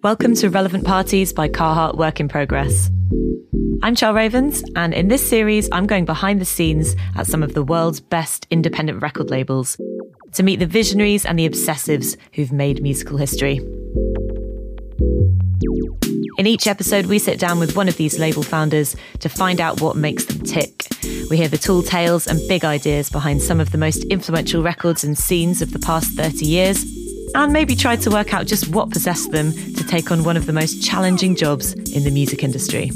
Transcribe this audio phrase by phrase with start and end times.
[0.00, 2.88] Welcome to Relevant Parties by Carhartt Work in Progress.
[3.82, 7.54] I'm Chal Ravens, and in this series, I'm going behind the scenes at some of
[7.54, 9.76] the world's best independent record labels
[10.34, 13.56] to meet the visionaries and the obsessives who've made musical history.
[16.38, 19.80] In each episode, we sit down with one of these label founders to find out
[19.80, 20.86] what makes them tick.
[21.28, 25.02] We hear the tall tales and big ideas behind some of the most influential records
[25.02, 26.97] and scenes of the past 30 years
[27.34, 30.46] and maybe tried to work out just what possessed them to take on one of
[30.46, 32.90] the most challenging jobs in the music industry.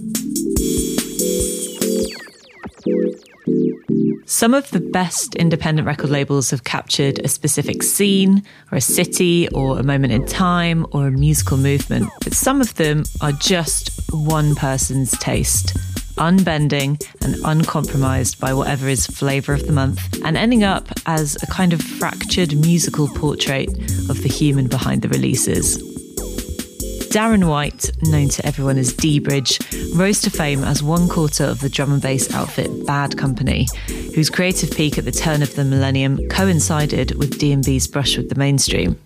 [4.27, 9.49] Some of the best independent record labels have captured a specific scene, or a city,
[9.51, 12.09] or a moment in time, or a musical movement.
[12.25, 15.77] But some of them are just one person's taste
[16.19, 21.47] unbending and uncompromised by whatever is flavour of the month, and ending up as a
[21.47, 23.69] kind of fractured musical portrait
[24.09, 25.79] of the human behind the releases.
[27.13, 29.59] Darren White, known to everyone as D Bridge,
[29.95, 33.67] rose to fame as one quarter of the drum and bass outfit Bad Company,
[34.15, 38.35] whose creative peak at the turn of the millennium coincided with D&B's brush with the
[38.35, 38.99] mainstream.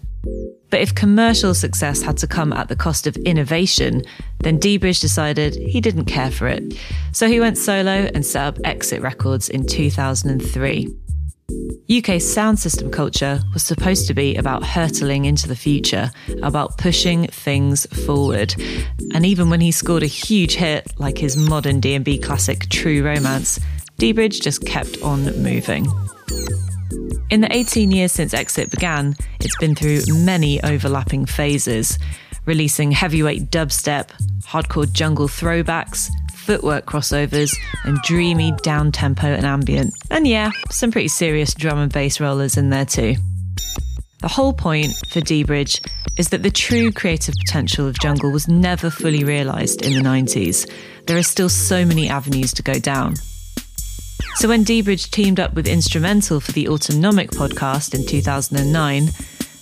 [0.71, 4.03] But if commercial success had to come at the cost of innovation,
[4.41, 6.75] then D-Bridge decided he didn't care for it.
[7.13, 10.89] So he went solo and set up Exit Records in 2003.
[11.89, 16.11] UK sound system culture was supposed to be about hurtling into the future,
[16.43, 18.55] about pushing things forward.
[19.15, 23.61] And even when he scored a huge hit like his modern D&B classic True Romance,
[23.99, 25.87] D-Bridge just kept on moving.
[27.29, 31.99] In the 18 years since Exit began, it's been through many overlapping phases,
[32.45, 34.11] releasing heavyweight dubstep,
[34.45, 37.53] hardcore jungle throwbacks, footwork crossovers,
[37.83, 39.93] and dreamy down tempo and ambient.
[40.09, 43.17] And yeah, some pretty serious drum and bass rollers in there too.
[44.21, 45.83] The whole point for D Bridge
[46.17, 50.71] is that the true creative potential of jungle was never fully realised in the 90s.
[51.07, 53.15] There are still so many avenues to go down.
[54.37, 59.11] So when D-Bridge teamed up with Instra:mental for the Autonomic podcast in 2009,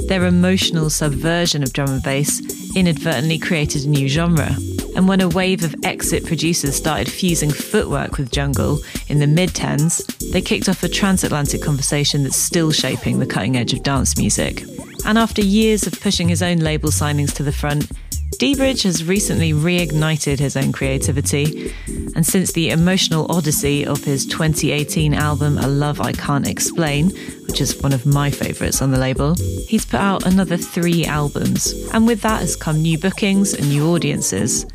[0.09, 2.41] their emotional subversion of drum and bass
[2.75, 4.56] inadvertently created a new genre.
[4.97, 9.50] And when a wave of exit producers started fusing footwork with jungle in the mid
[9.50, 14.16] 10s, they kicked off a transatlantic conversation that's still shaping the cutting edge of dance
[14.16, 14.65] music.
[15.04, 17.91] And after years of pushing his own label signings to the front,
[18.39, 21.72] D-Bridge has recently reignited his own creativity,
[22.15, 27.11] and since the emotional odyssey of his 2018 album A Love I Can't Explain,
[27.47, 29.34] which is one of my favourites on the label,
[29.69, 31.72] he's put out another three albums.
[31.93, 34.66] And with that has come new bookings and new audiences.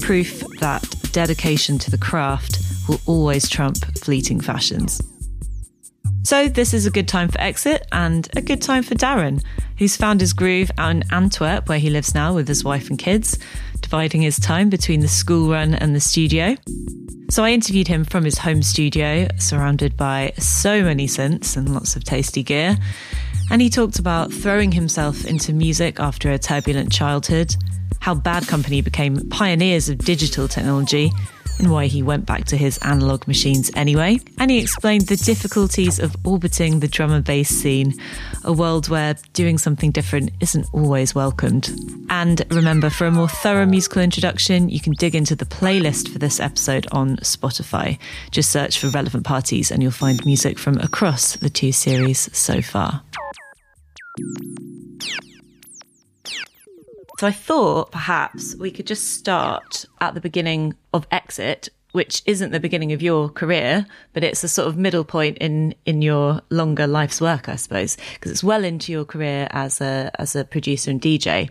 [0.00, 0.82] Proof that
[1.12, 2.58] dedication to the craft
[2.88, 5.00] will always trump fleeting fashions.
[6.24, 9.44] So, this is a good time for exit and a good time for Darren,
[9.78, 12.98] who's found his groove out in Antwerp, where he lives now with his wife and
[12.98, 13.38] kids,
[13.80, 16.56] dividing his time between the school run and the studio.
[17.30, 21.96] So, I interviewed him from his home studio, surrounded by so many synths and lots
[21.96, 22.76] of tasty gear.
[23.50, 27.54] And he talked about throwing himself into music after a turbulent childhood,
[28.00, 31.10] how Bad Company became pioneers of digital technology,
[31.58, 34.18] and why he went back to his analog machines anyway.
[34.38, 37.94] And he explained the difficulties of orbiting the drum and bass scene,
[38.42, 41.70] a world where doing something different isn't always welcomed.
[42.10, 46.18] And remember, for a more thorough musical introduction, you can dig into the playlist for
[46.18, 47.98] this episode on Spotify.
[48.30, 52.60] Just search for relevant parties and you'll find music from across the two series so
[52.60, 53.02] far.
[57.18, 62.50] So I thought perhaps we could just start at the beginning of Exit, which isn't
[62.50, 66.40] the beginning of your career, but it's a sort of middle point in in your
[66.50, 70.44] longer life's work, I suppose, because it's well into your career as a as a
[70.44, 71.50] producer and DJ.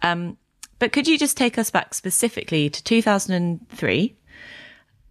[0.00, 0.38] Um,
[0.78, 4.16] but could you just take us back specifically to 2003?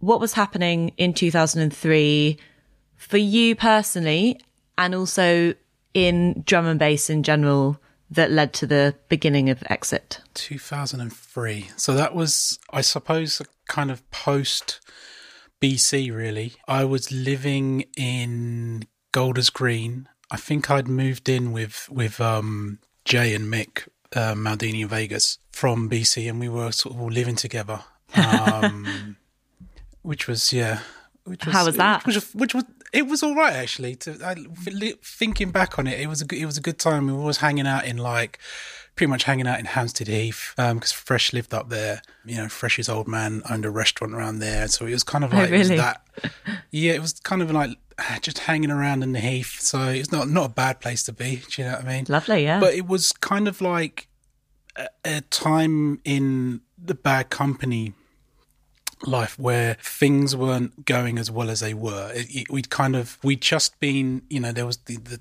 [0.00, 2.38] What was happening in 2003
[2.96, 4.40] for you personally,
[4.76, 5.54] and also
[5.94, 7.80] in drum and bass in general?
[8.12, 10.20] That led to the beginning of Exit?
[10.34, 11.70] 2003.
[11.76, 14.80] So that was, I suppose, a kind of post
[15.60, 16.54] BC, really.
[16.68, 20.08] I was living in Golders Green.
[20.30, 25.38] I think I'd moved in with, with um, Jay and Mick uh, Maldini in Vegas
[25.50, 27.80] from BC, and we were sort of all living together.
[28.14, 29.16] Um,
[30.02, 30.80] which was, yeah.
[31.24, 32.04] Which was, How was that?
[32.04, 33.96] Which was, which was it was all right actually.
[33.96, 34.34] To I,
[35.02, 37.06] thinking back on it, it was a good, it was a good time.
[37.06, 38.38] We were always hanging out in like
[38.94, 42.02] pretty much hanging out in Hampstead Heath because um, Fresh lived up there.
[42.24, 45.32] You know, Fresh's old man owned a restaurant around there, so it was kind of
[45.32, 45.76] oh, like oh, really?
[45.76, 46.02] that.
[46.70, 47.78] Yeah, it was kind of like
[48.20, 49.60] just hanging around in the Heath.
[49.60, 51.42] So it's not not a bad place to be.
[51.48, 52.06] Do you know what I mean?
[52.08, 52.60] Lovely, yeah.
[52.60, 54.08] But it was kind of like
[54.76, 57.94] a, a time in the bad company
[59.06, 62.12] life where things weren't going as well as they were.
[62.14, 65.20] It, it, we'd kind of we'd just been, you know, there was the, the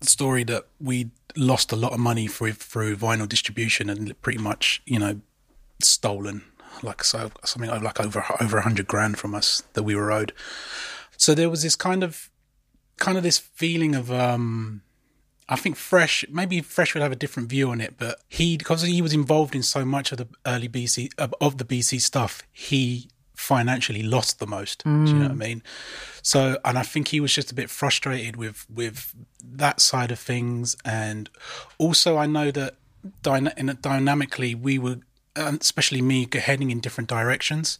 [0.00, 4.82] story that we lost a lot of money through through vinyl distribution and pretty much,
[4.86, 5.20] you know,
[5.82, 6.42] stolen
[6.82, 10.32] like so something like over over a hundred grand from us that we were owed.
[11.16, 12.30] So there was this kind of
[12.98, 14.82] kind of this feeling of um
[15.50, 18.82] I think Fresh, maybe Fresh would have a different view on it, but he, because
[18.82, 23.08] he was involved in so much of the early BC, of the BC stuff, he
[23.40, 24.84] financially lost the most.
[24.84, 25.06] Mm.
[25.06, 25.62] Do you know what I mean?
[26.22, 30.18] So, and I think he was just a bit frustrated with, with that side of
[30.18, 30.76] things.
[30.84, 31.30] And
[31.78, 32.76] also I know that
[33.22, 34.98] dyna- dynamically we were,
[35.34, 37.78] especially me, heading in different directions.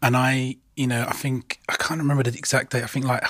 [0.00, 2.84] And I, you know, I think, I can't remember the exact date.
[2.84, 3.24] I think like,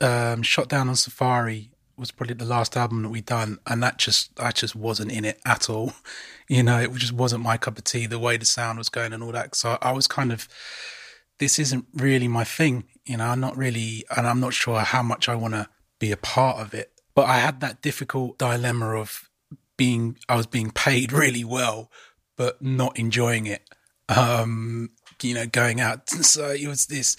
[0.00, 3.96] um, Shot Down on Safari was probably the last album that we done, and that
[3.96, 5.94] just I just wasn't in it at all.
[6.48, 8.06] You know, it just wasn't my cup of tea.
[8.06, 9.56] The way the sound was going and all that.
[9.56, 10.46] So I was kind of,
[11.38, 12.84] this isn't really my thing.
[13.04, 15.68] You know, I'm not really, and I'm not sure how much I want to
[15.98, 16.92] be a part of it.
[17.14, 19.28] But I had that difficult dilemma of
[19.76, 21.90] being, I was being paid really well,
[22.36, 23.62] but not enjoying it.
[24.08, 24.90] Um,
[25.22, 26.10] you know, going out.
[26.22, 27.16] So it was this,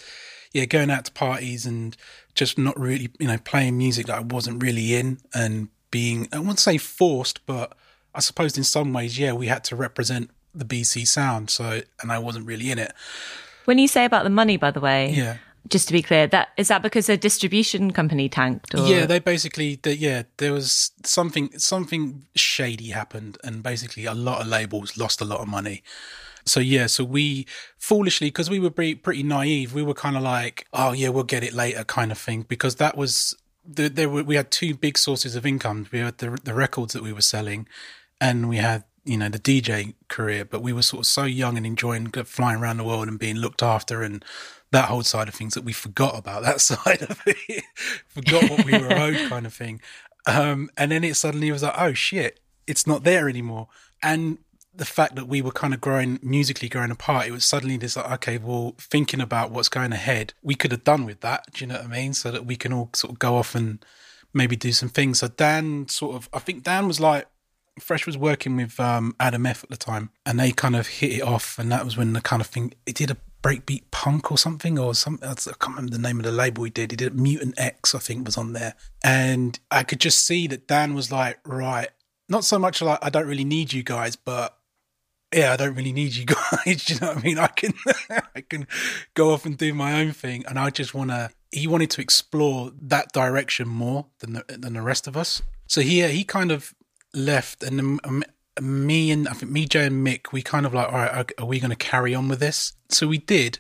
[0.53, 1.95] yeah, going out to parties and
[2.35, 6.39] just not really, you know, playing music that I wasn't really in and being, I
[6.39, 7.75] wouldn't say forced, but
[8.13, 11.49] I suppose in some ways, yeah, we had to represent the BC sound.
[11.49, 12.93] So, and I wasn't really in it.
[13.67, 15.37] When you say about the money, by the way, yeah.
[15.67, 18.73] Just to be clear, that is that because a distribution company tanked?
[18.73, 18.87] Or?
[18.87, 24.39] Yeah, they basically, they, yeah, there was something something shady happened, and basically a lot
[24.39, 25.83] of labels lost a lot of money.
[26.45, 27.45] So yeah, so we
[27.77, 31.25] foolishly because we were pretty, pretty naive, we were kind of like, oh yeah, we'll
[31.25, 33.35] get it later, kind of thing, because that was
[33.65, 35.87] the, there were we had two big sources of income.
[35.91, 37.67] We had the the records that we were selling,
[38.21, 40.45] and we had you know the DJ career.
[40.45, 43.37] But we were sort of so young and enjoying flying around the world and being
[43.37, 44.23] looked after and
[44.71, 47.63] that whole side of things that we forgot about that side of it,
[48.07, 49.81] forgot what we were owed, kind of thing.
[50.25, 53.69] Um, and then it suddenly was like, oh shit, it's not there anymore.
[54.03, 54.39] And
[54.75, 57.95] the fact that we were kind of growing musically growing apart, it was suddenly this
[57.95, 61.45] like, okay, well, thinking about what's going ahead, we could have done with that.
[61.53, 62.13] Do you know what I mean?
[62.13, 63.83] So that we can all sort of go off and
[64.33, 65.19] maybe do some things.
[65.19, 67.27] So Dan sort of, I think Dan was like,
[67.79, 71.11] Fresh was working with um, Adam F at the time, and they kind of hit
[71.11, 74.31] it off, and that was when the kind of thing it did a breakbeat punk
[74.31, 76.91] or something, or some I can't remember the name of the label he did.
[76.91, 80.67] He did Mutant X, I think, was on there, and I could just see that
[80.67, 81.89] Dan was like, right,
[82.29, 84.57] not so much like I don't really need you guys, but
[85.33, 86.25] yeah, I don't really need you
[86.65, 86.89] guys.
[86.89, 87.39] You know what I mean?
[87.39, 87.73] I can
[88.35, 88.67] I can
[89.13, 91.29] go off and do my own thing, and I just want to.
[91.51, 95.41] He wanted to explore that direction more than the, than the rest of us.
[95.65, 96.73] So here he kind of
[97.17, 98.23] left, and um,
[98.61, 101.45] me and I think me, Jay, and Mick, we kind of like, all right, are
[101.45, 102.73] we going to carry on with this?
[102.89, 103.59] So we did,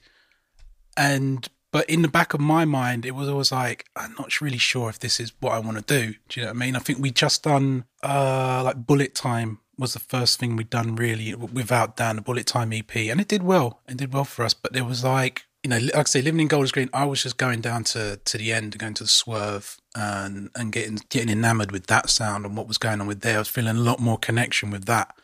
[0.95, 4.57] and but in the back of my mind, it was always like, I'm not really
[4.57, 6.15] sure if this is what I want to do.
[6.29, 6.75] Do you know what I mean?
[6.75, 10.95] I think we just done uh like Bullet Time was the first thing we'd done
[10.95, 13.81] really without Dan, the Bullet Time EP, and it did well.
[13.87, 16.39] It did well for us, but there was like, you know, like I say, living
[16.39, 19.09] in Golders Green, I was just going down to to the end, going to the
[19.09, 23.21] swerve, and and getting getting enamored with that sound and what was going on with
[23.21, 23.35] there.
[23.35, 25.15] I was feeling a lot more connection with that,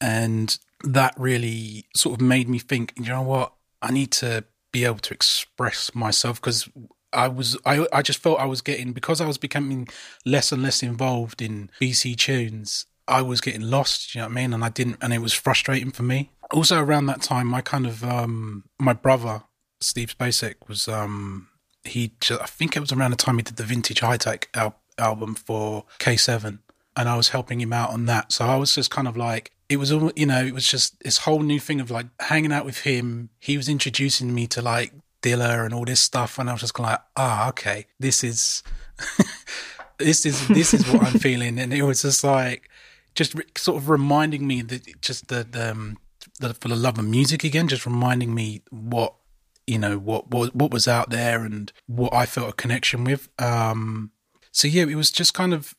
[0.00, 3.52] and that really sort of made me think, you know what,
[3.82, 6.68] I need to be able to express myself because
[7.12, 9.88] I was I I just felt I was getting because I was becoming
[10.24, 14.34] less and less involved in BC tunes I was getting lost, you know what I
[14.34, 14.54] mean?
[14.54, 16.30] And I didn't, and it was frustrating for me.
[16.52, 19.42] Also, around that time, my kind of, um, my brother,
[19.80, 21.48] Steve Spacek, was, um,
[21.84, 24.78] he, just, I think it was around the time he did the Vintage Hi-Tech al-
[24.98, 26.58] album for K7.
[26.96, 28.32] And I was helping him out on that.
[28.32, 31.00] So I was just kind of like, it was, all you know, it was just
[31.00, 33.30] this whole new thing of like hanging out with him.
[33.38, 36.38] He was introducing me to like Dilla and all this stuff.
[36.38, 38.62] And I was just kind of like, ah, okay, this is,
[39.98, 41.58] this is, this is what I'm feeling.
[41.58, 42.68] And it was just like,
[43.14, 45.98] just re- sort of reminding me that just the, the, um,
[46.40, 49.14] the for the love of music again, just reminding me what
[49.66, 53.28] you know what what what was out there and what I felt a connection with.
[53.38, 54.12] Um,
[54.52, 55.74] so yeah, it was just kind of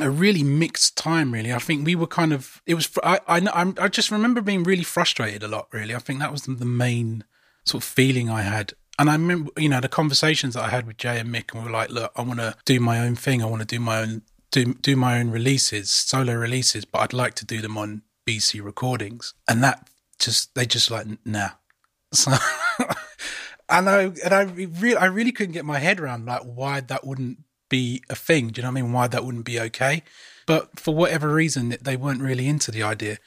[0.00, 1.32] a really mixed time.
[1.32, 2.88] Really, I think we were kind of it was.
[3.02, 5.68] I I I just remember being really frustrated a lot.
[5.72, 7.24] Really, I think that was the main
[7.64, 8.74] sort of feeling I had.
[8.96, 11.62] And I remember, you know, the conversations that I had with Jay and Mick, and
[11.62, 13.42] we were like, "Look, I want to do my own thing.
[13.42, 14.22] I want to do my own
[14.54, 18.64] do do my own releases, solo releases, but I'd like to do them on BC
[18.64, 19.34] recordings.
[19.48, 21.50] And that just they just like nah.
[22.14, 22.32] So
[23.68, 27.06] and I and I really I really couldn't get my head around like why that
[27.06, 28.48] wouldn't be a thing.
[28.48, 28.92] Do you know what I mean?
[28.92, 30.02] Why that wouldn't be okay?
[30.46, 33.18] but for whatever reason, they weren't really into the idea.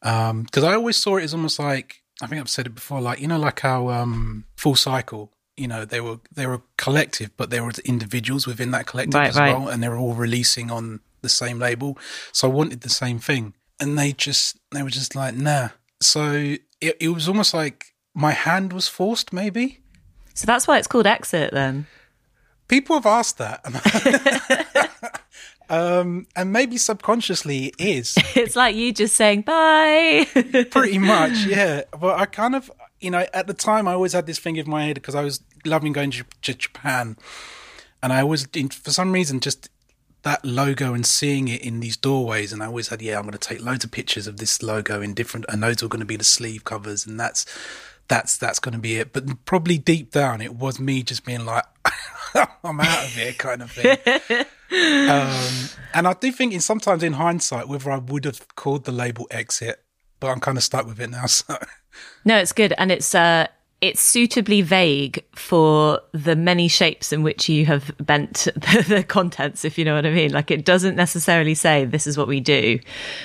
[0.00, 3.00] Because um, I always saw it as almost like I think I've said it before,
[3.00, 7.30] like you know, like how um, Full Cycle, you know, they were they were collective,
[7.36, 9.56] but there were individuals within that collective right, as right.
[9.56, 11.98] well, and they were all releasing on the same label.
[12.32, 15.70] So I wanted the same thing, and they just they were just like, nah.
[16.00, 19.80] So it, it was almost like my hand was forced, maybe.
[20.34, 21.86] So that's why it's called Exit, then.
[22.66, 23.62] People have asked that.
[25.70, 28.16] um, and maybe subconsciously it is.
[28.34, 30.26] It's like you just saying bye.
[30.70, 31.82] Pretty much, yeah.
[31.92, 34.68] But I kind of, you know, at the time I always had this thing in
[34.68, 37.18] my head because I was loving going to, to Japan.
[38.02, 39.68] And I always, for some reason, just
[40.22, 42.52] that logo and seeing it in these doorways.
[42.52, 45.02] And I always had, yeah, I'm going to take loads of pictures of this logo
[45.02, 47.06] in different, and those are going to be the sleeve covers.
[47.06, 47.44] And that's,
[48.08, 49.12] that's, that's going to be it.
[49.12, 51.64] But probably deep down, it was me just being like,
[52.64, 53.96] I'm out of here kind of thing.
[55.08, 58.92] um, and I do think in sometimes in hindsight, whether I would have called the
[58.92, 59.82] label Exit,
[60.20, 61.24] but I'm kind of stuck with it now.
[61.46, 61.56] So
[62.26, 62.74] no, it's good.
[62.76, 63.46] And it's, uh,
[63.80, 69.64] it's suitably vague for the many shapes in which you have bent the, the, contents,
[69.64, 70.32] if you know what I mean.
[70.32, 72.78] Like it doesn't necessarily say this is what we do,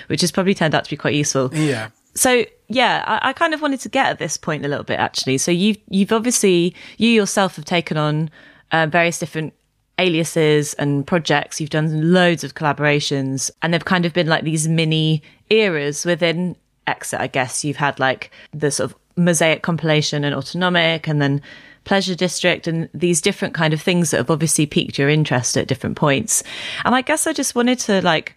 [0.07, 1.53] which has probably turned out to be quite useful.
[1.53, 1.89] Yeah.
[2.13, 4.99] So yeah, I, I kind of wanted to get at this point a little bit
[4.99, 5.37] actually.
[5.37, 8.29] So you've you've obviously you yourself have taken on
[8.71, 9.53] uh, various different
[9.99, 11.61] aliases and projects.
[11.61, 16.55] You've done loads of collaborations, and they've kind of been like these mini eras within
[16.87, 17.21] Exit.
[17.21, 21.41] I guess you've had like the sort of mosaic compilation and autonomic and then
[21.83, 25.67] pleasure district and these different kind of things that have obviously piqued your interest at
[25.67, 26.43] different points
[26.85, 28.35] and i guess i just wanted to like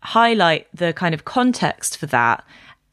[0.00, 2.44] highlight the kind of context for that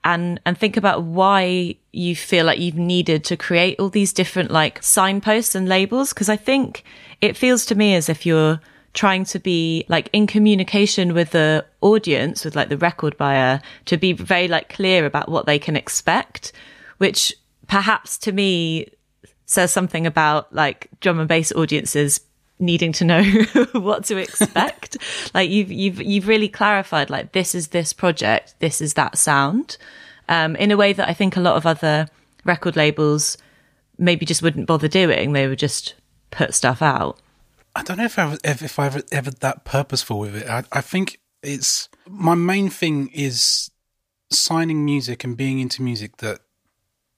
[0.03, 4.51] and and think about why you feel like you've needed to create all these different
[4.51, 6.83] like signposts and labels because i think
[7.21, 8.59] it feels to me as if you're
[8.93, 13.97] trying to be like in communication with the audience with like the record buyer to
[13.97, 16.51] be very like clear about what they can expect
[16.97, 17.33] which
[17.67, 18.87] perhaps to me
[19.45, 22.21] says something about like drum and bass audiences
[22.63, 23.23] needing to know
[23.73, 24.97] what to expect.
[25.33, 29.77] like you've you've you've really clarified like this is this project, this is that sound,
[30.29, 32.07] um, in a way that I think a lot of other
[32.43, 33.37] record labels
[33.97, 35.33] maybe just wouldn't bother doing.
[35.33, 35.95] They would just
[36.31, 37.19] put stuff out.
[37.75, 40.47] I don't know if I was if I ever ever that purposeful with it.
[40.47, 43.71] I, I think it's my main thing is
[44.31, 46.39] signing music and being into music that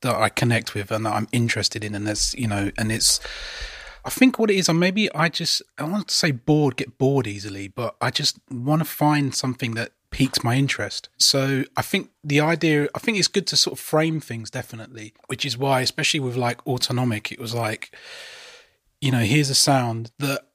[0.01, 3.19] that I connect with and that I'm interested in, and that's you know, and it's.
[4.05, 6.97] I think what it is, or maybe I just I want to say bored, get
[6.99, 11.09] bored easily, but I just want to find something that piques my interest.
[11.17, 15.13] So I think the idea, I think it's good to sort of frame things definitely,
[15.25, 17.95] which is why, especially with like autonomic, it was like,
[19.01, 20.47] you know, here's a sound that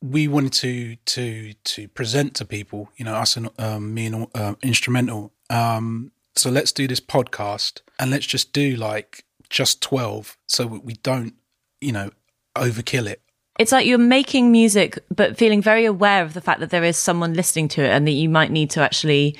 [0.00, 4.26] we wanted to to to present to people, you know, us and um, me and
[4.34, 5.32] uh, Instra:mental.
[5.48, 10.92] Um, so let's do this podcast and let's just do like just 12 so we
[10.92, 11.34] don't,
[11.80, 12.10] you know,
[12.54, 13.20] overkill it.
[13.58, 16.96] It's like you're making music, but feeling very aware of the fact that there is
[16.96, 19.36] someone listening to it and that you might need to actually,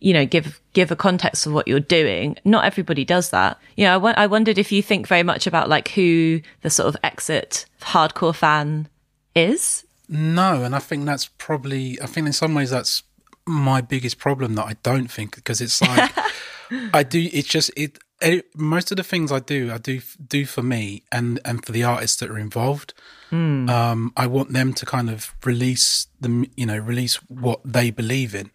[0.00, 2.36] you know, give, give a context of what you're doing.
[2.44, 3.58] Not everybody does that.
[3.76, 6.68] You know, I, w- I wondered if you think very much about like who the
[6.68, 8.88] sort of exit hardcore fan
[9.34, 9.86] is.
[10.10, 13.02] No, and I think that's probably, I think in some ways that's
[13.46, 16.12] my biggest problem that I don't think because it's like
[16.92, 17.28] I do.
[17.32, 21.02] It's just it, it, Most of the things I do, I do do for me
[21.10, 22.94] and and for the artists that are involved.
[23.30, 23.68] Mm.
[23.68, 28.34] Um, I want them to kind of release the you know release what they believe
[28.34, 28.50] in.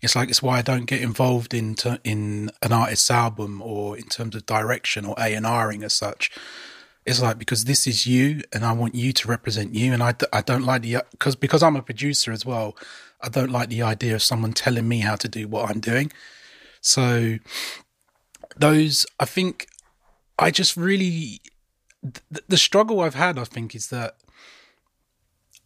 [0.00, 4.04] It's like it's why I don't get involved in in an artist's album or in
[4.04, 6.30] terms of direction or A and Ring as such.
[7.06, 10.14] It's like because this is you, and I want you to represent you, and I,
[10.32, 12.76] I don't like the because because I'm a producer as well.
[13.22, 16.12] I don't like the idea of someone telling me how to do what I'm doing.
[16.80, 17.38] So
[18.60, 19.66] those, I think,
[20.38, 21.40] I just really
[22.02, 23.38] the, the struggle I've had.
[23.38, 24.16] I think is that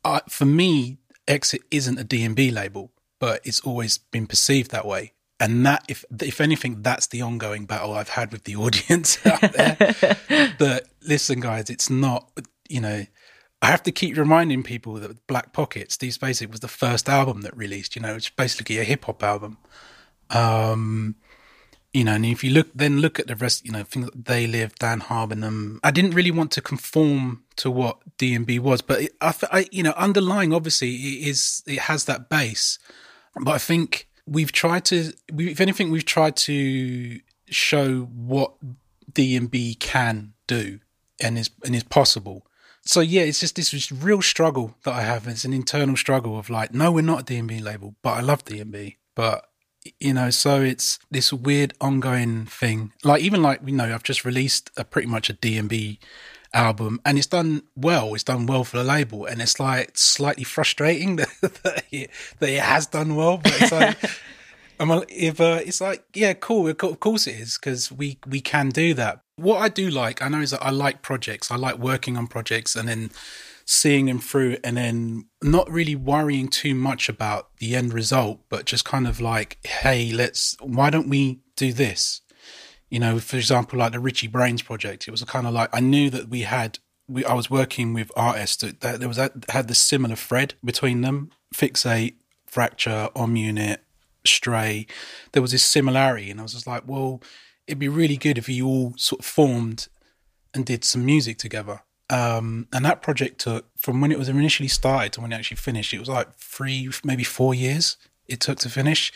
[0.05, 5.13] I, for me, Exit isn't a D&B label, but it's always been perceived that way.
[5.41, 9.41] And that, if if anything, that's the ongoing battle I've had with the audience out
[9.41, 9.77] there.
[10.59, 12.31] that listen, guys, it's not.
[12.69, 13.05] You know,
[13.61, 17.41] I have to keep reminding people that Black Pockets, Steve Spacek, was the first album
[17.43, 17.97] that released.
[17.97, 19.59] You know, it's basically a hip hop album.
[20.31, 21.17] Um,
[21.95, 23.65] you know, and if you look, then look at the rest.
[23.65, 25.79] You know, things they live, Dan Habarnam.
[25.85, 29.85] I didn't really want to conform to what D&B was, but it, I, I, you
[29.85, 32.81] know, underlying obviously it is it has that base.
[33.41, 38.55] But I think we've tried to, we, if anything, we've tried to show what
[39.13, 40.81] D&B can do
[41.21, 42.45] and is and is possible.
[42.85, 45.29] so yeah, it's just this, real struggle that I have.
[45.29, 48.45] It's an internal struggle of like, no, we're not a D&B label, but I love
[48.45, 48.97] D&B.
[49.15, 49.49] But
[50.01, 52.93] you know, so it's this weird ongoing thing.
[53.03, 55.99] Like even like you know, I've just released a pretty much a D&B
[56.53, 58.15] album and it's done well.
[58.15, 62.49] It's done well for the label, and it's like slightly frustrating that, that, it, that
[62.49, 63.39] it has done well.
[63.39, 63.99] But it's like,
[64.81, 66.67] I'm a, if uh, it's like, yeah, cool.
[66.69, 69.21] Of course it is because we we can do that.
[69.37, 71.51] What I do like, I know, is that I like projects.
[71.51, 73.11] I like working on projects and then
[73.65, 78.65] seeing them through, and then not really worrying too much about the end result, but
[78.65, 80.57] just kind of like, hey, let's.
[80.61, 82.21] Why don't we do this?
[82.95, 85.69] you know, for example, like the Richie Brains project, it was a kind of like
[85.73, 86.79] I knew that we had.
[87.09, 90.55] We, I was working with artists that, that there was that had the similar thread
[90.65, 91.31] between them.
[91.53, 92.15] Fixate,
[92.47, 93.83] Fracture, Om Unit,
[94.25, 94.87] Stray.
[95.33, 97.21] There was this similarity, and I was just like, well,
[97.67, 99.89] it'd be really good if you all sort of formed
[100.55, 101.83] and did some music together.
[102.11, 105.57] Um, and that project took from when it was initially started to when it actually
[105.57, 105.95] finished.
[105.95, 107.97] It was like three, maybe four years
[108.27, 109.13] it took to finish.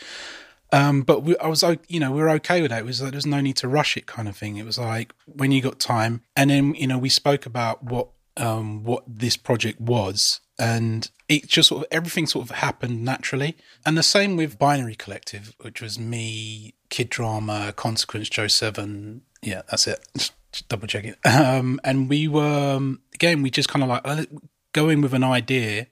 [0.71, 2.79] Um, but we, I was, like, you know, we were okay with that.
[2.79, 4.57] It was like, there's no need to rush it kind of thing.
[4.57, 6.21] It was like when you got time.
[6.35, 11.47] And then, you know, we spoke about what, um, what this project was and it
[11.47, 13.55] just sort of, everything sort of happened naturally.
[13.85, 19.21] And the same with Binary Collective, which was me, Kid Drama, Consequence, Joe Seven.
[19.41, 20.31] Yeah, that's it.
[20.51, 21.15] Just, double checking.
[21.25, 24.25] Um, and we were, um, again, we just kind of like uh,
[24.73, 25.87] going with an idea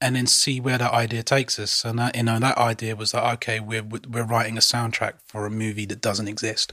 [0.00, 1.84] and then see where that idea takes us.
[1.84, 5.46] And that, you know, that idea was that okay, we're we're writing a soundtrack for
[5.46, 6.72] a movie that doesn't exist,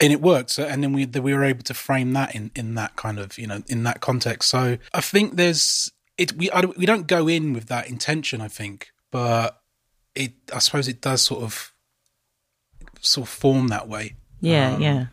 [0.00, 0.58] and it worked.
[0.58, 3.46] And then we we were able to frame that in in that kind of you
[3.46, 4.48] know in that context.
[4.50, 6.32] So I think there's it.
[6.32, 8.40] We I, we don't go in with that intention.
[8.40, 9.60] I think, but
[10.16, 11.72] it I suppose it does sort of
[13.00, 14.16] sort of form that way.
[14.40, 15.06] Yeah, um, yeah.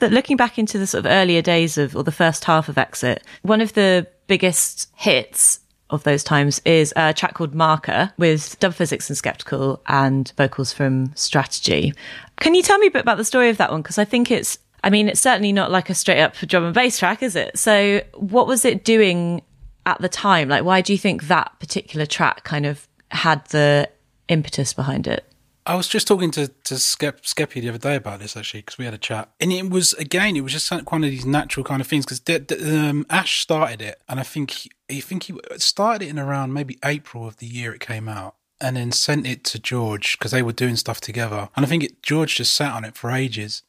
[0.00, 2.78] That looking back into the sort of earlier days of or the first half of
[2.78, 5.60] Exit, one of the biggest hits
[5.90, 10.72] of those times is a track called Marka with Dub Phizix and skeptical and vocals
[10.72, 11.94] from Strategy.
[12.40, 13.82] Can you tell me a bit about the story of that one?
[13.82, 16.74] Because I think it's, I mean, it's certainly not like a straight up drum and
[16.74, 17.58] bass track, is it?
[17.58, 19.42] So what was it doing
[19.86, 20.48] at the time?
[20.48, 23.88] Like, why do you think that particular track kind of had the
[24.28, 25.24] impetus behind it?
[25.68, 28.78] I was just talking to to Skep, Skeppy the other day about this actually because
[28.78, 31.62] we had a chat, and it was again it was just one of these natural
[31.62, 32.22] kind of things because
[32.64, 36.54] um, Ash started it, and I think he, I think he started it in around
[36.54, 40.30] maybe April of the year it came out, and then sent it to George because
[40.30, 43.10] they were doing stuff together, and I think it, George just sat on it for
[43.10, 43.62] ages,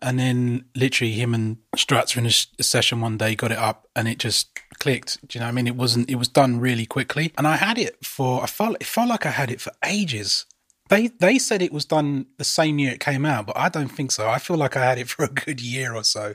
[0.00, 3.58] and then literally him and Strats were in a, a session one day, got it
[3.58, 5.18] up, and it just clicked.
[5.26, 5.66] Do you know what I mean?
[5.66, 6.08] It wasn't.
[6.08, 8.40] It was done really quickly, and I had it for.
[8.40, 8.76] I felt.
[8.78, 10.46] It felt like I had it for ages.
[10.90, 13.88] They they said it was done the same year it came out, but I don't
[13.88, 14.28] think so.
[14.28, 16.34] I feel like I had it for a good year or so,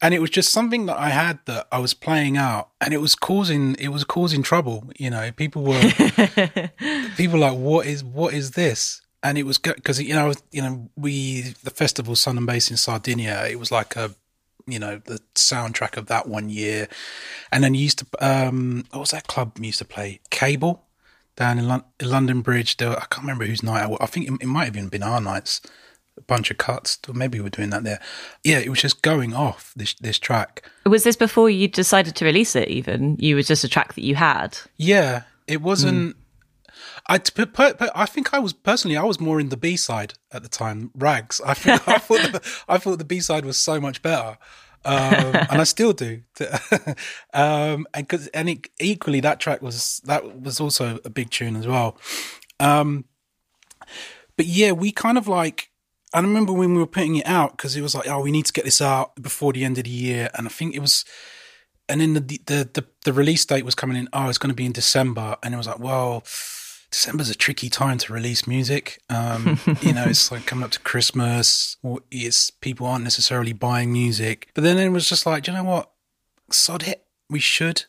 [0.00, 2.98] and it was just something that I had that I was playing out, and it
[2.98, 4.90] was causing it was causing trouble.
[4.98, 5.80] You know, people were
[7.16, 10.62] people were like, "What is what is this?" And it was because you know you
[10.62, 13.46] know we the festival Sun and Bass in Sardinia.
[13.48, 14.14] It was like a
[14.66, 16.88] you know the soundtrack of that one year,
[17.52, 20.86] and then you used to um what was that club used to play Cable
[21.40, 22.76] down in Lon- London Bridge.
[22.76, 23.82] There, I can't remember whose night.
[23.82, 25.62] I, I think it, it, might have even been our nights.
[26.18, 26.98] A bunch of cuts.
[27.08, 27.98] Or Maybe we were doing that there.
[28.44, 30.62] Yeah, it was just going off this this track.
[30.84, 32.68] Was this before you decided to release it?
[32.68, 34.58] Even you was just a track that you had.
[34.76, 36.14] Yeah, it wasn't.
[36.14, 36.20] Mm.
[37.08, 37.20] I,
[37.94, 40.90] I think I was personally I was more in the B side at the time,
[40.94, 41.40] Rags.
[41.44, 44.36] I, think, I thought the, I thought the B side was so much better
[44.84, 44.94] um,
[45.50, 46.22] and I still do.
[47.34, 51.56] um, and because and it, equally that track was that was also a big tune
[51.56, 51.96] as well.
[52.58, 53.04] Um,
[54.36, 55.68] but yeah, we kind of like.
[56.12, 58.46] I remember when we were putting it out because it was like, oh, we need
[58.46, 61.04] to get this out before the end of the year, and I think it was.
[61.88, 64.08] And then the the the, the release date was coming in.
[64.12, 66.24] Oh, it's going to be in December, and it was like, well
[66.90, 69.00] December's a tricky time to release music.
[69.08, 73.92] Um, you know, it's like coming up to Christmas, or it's people aren't necessarily buying
[73.92, 74.48] music.
[74.54, 75.90] But then it was just like, you know what?
[76.50, 77.84] Sod it, we should.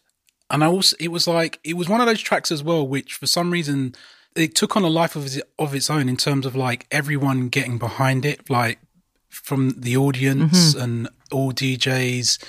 [0.50, 3.14] And I also, it was like, it was one of those tracks as well, which
[3.14, 3.96] for some reason
[4.36, 7.50] it took on a life of its, of its own in terms of like everyone
[7.50, 8.80] getting behind it, like
[9.30, 10.84] from the audience mm-hmm.
[10.84, 12.44] and all DJs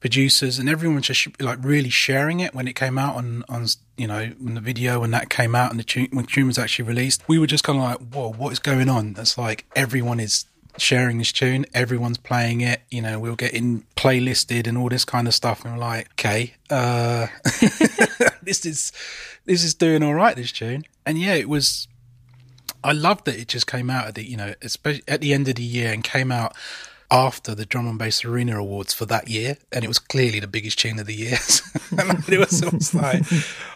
[0.00, 4.06] producers and everyone just like really sharing it when it came out on on you
[4.06, 6.86] know when the video when that came out and the tune when tune was actually
[6.86, 7.22] released.
[7.28, 9.12] We were just kind of like whoa what is going on?
[9.12, 10.46] That's like everyone is
[10.78, 15.04] sharing this tune everyone's playing it you know we are getting playlisted and all this
[15.04, 17.26] kind of stuff and we're like okay uh
[18.42, 18.92] this is
[19.44, 20.84] this is doing all right this tune.
[21.04, 21.88] And yeah it was
[22.82, 25.48] I loved that it just came out at the you know especially at the end
[25.48, 26.56] of the year and came out
[27.10, 30.46] after the Drum and Bass Arena Awards for that year, and it was clearly the
[30.46, 31.38] biggest tune of the year.
[31.98, 33.22] and it was, it was like,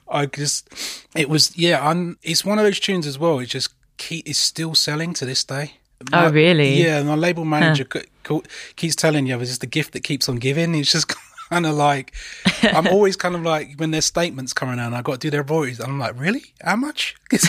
[0.08, 0.72] I just,
[1.14, 3.38] it was, yeah, I'm, it's one of those tunes as well.
[3.40, 5.74] It just keep, it's still selling to this day.
[6.12, 6.82] oh, really?
[6.82, 7.86] Yeah, my label manager
[8.26, 8.40] huh.
[8.76, 10.74] keeps telling you, it's just the gift that keeps on giving.
[10.74, 11.12] It's just
[11.54, 12.14] kind of like
[12.62, 15.30] I'm always kind of like when there's statements coming out, and I got to do
[15.30, 15.78] their voice.
[15.80, 16.42] I'm like, really?
[16.60, 17.14] How much?
[17.30, 17.48] it's,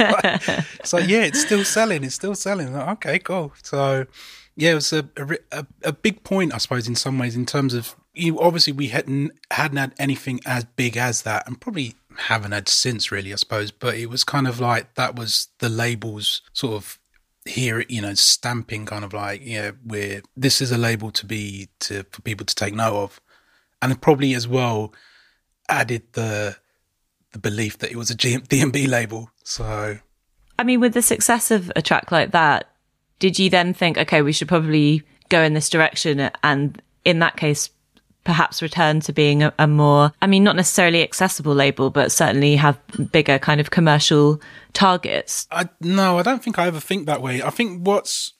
[0.00, 0.42] like,
[0.80, 2.04] it's, like, yeah, it's still selling.
[2.04, 2.72] It's still selling.
[2.72, 3.52] Like, okay, cool.
[3.62, 4.06] So
[4.56, 5.08] yeah, it was a,
[5.52, 8.38] a, a big point, I suppose, in some ways, in terms of you.
[8.38, 13.10] Obviously, we hadn't hadn't had anything as big as that, and probably haven't had since,
[13.10, 13.70] really, I suppose.
[13.70, 16.98] But it was kind of like that was the label's sort of
[17.50, 21.68] here you know stamping kind of like yeah we're this is a label to be
[21.80, 23.20] to for people to take note of.
[23.82, 24.92] And probably as well
[25.68, 26.56] added the
[27.32, 28.14] the belief that it was a
[28.50, 29.30] D&B label.
[29.44, 29.98] So
[30.58, 32.68] i mean with the success of a track like that
[33.18, 37.36] did you then think okay we should probably go in this direction and in that
[37.36, 37.70] case
[38.24, 42.56] perhaps return to being a, a, more, I mean, not necessarily accessible label, but certainly
[42.56, 42.78] have
[43.12, 44.40] bigger kind of commercial
[44.72, 45.46] targets?
[45.50, 47.42] I, no, I don't think I ever think that way.
[47.42, 48.34] I think what's,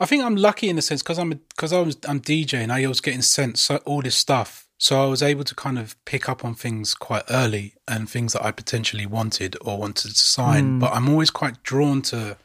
[0.00, 2.70] I think I'm lucky in a sense because I'm because I was I'm DJing.
[2.70, 6.02] I was getting sent so, all this stuff, so I was able to kind of
[6.04, 10.18] pick up on things quite early and things that I potentially wanted or wanted to
[10.18, 10.78] sign.
[10.78, 10.80] Mm.
[10.80, 12.36] But I'm always quite drawn to.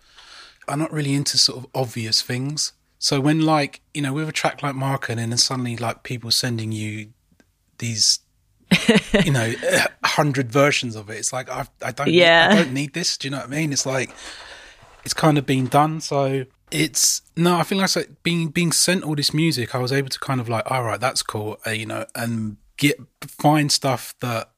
[0.67, 2.73] I'm not really into sort of obvious things.
[3.03, 6.31] So when like you know with a track like Marka, and then suddenly like people
[6.31, 7.09] sending you
[7.79, 8.19] these,
[9.25, 9.53] you know,
[10.05, 12.47] hundred versions of it, it's like I, I don't, yeah.
[12.49, 13.17] I don't need this.
[13.17, 13.73] Do you know what I mean?
[13.73, 14.15] It's like
[15.03, 15.99] it's kind of been done.
[15.99, 19.91] So it's no, I feel like, like being being sent all this music, I was
[19.91, 23.69] able to kind of like, all right, that's cool, uh, you know, and get find
[23.69, 24.49] stuff that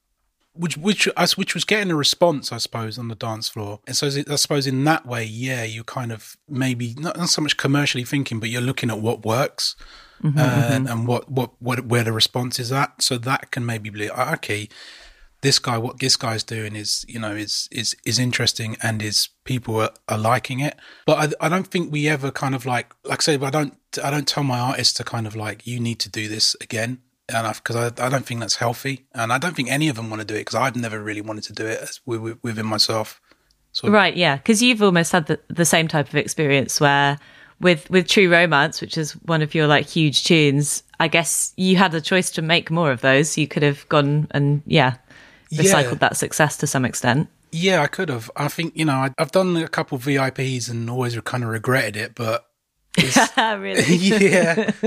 [0.58, 3.80] which which which was getting a response, I suppose, on the dance floor.
[3.86, 7.42] And so I suppose in that way, yeah, you kind of maybe not, not so
[7.42, 9.76] much commercially thinking, but you're looking at what works
[10.22, 10.92] mm-hmm, and, mm-hmm.
[10.92, 13.02] and what, what what where the response is at.
[13.02, 14.68] So that can maybe be ah, okay.
[15.42, 19.28] This guy, what this guy's doing is, you know, is is is interesting, and is
[19.44, 20.76] people are, are liking it.
[21.04, 23.76] But I, I don't think we ever kind of like, like I say, I don't
[24.02, 27.02] I don't tell my artists to kind of like, you need to do this again
[27.28, 30.10] and because I, I, don't think that's healthy, and I don't think any of them
[30.10, 31.98] want to do it because I've never really wanted to do it
[32.42, 33.20] within myself.
[33.82, 37.18] Right, yeah, because you've almost had the, the same type of experience where
[37.60, 40.82] with with True Romance, which is one of your like huge tunes.
[40.98, 43.36] I guess you had a choice to make more of those.
[43.36, 44.96] You could have gone and yeah,
[45.52, 45.98] recycled yeah.
[45.98, 47.28] that success to some extent.
[47.52, 48.30] Yeah, I could have.
[48.36, 51.96] I think you know I, have done a couple VIPs and always kind of regretted
[51.96, 52.45] it, but
[53.36, 53.96] really?
[53.96, 54.70] yeah.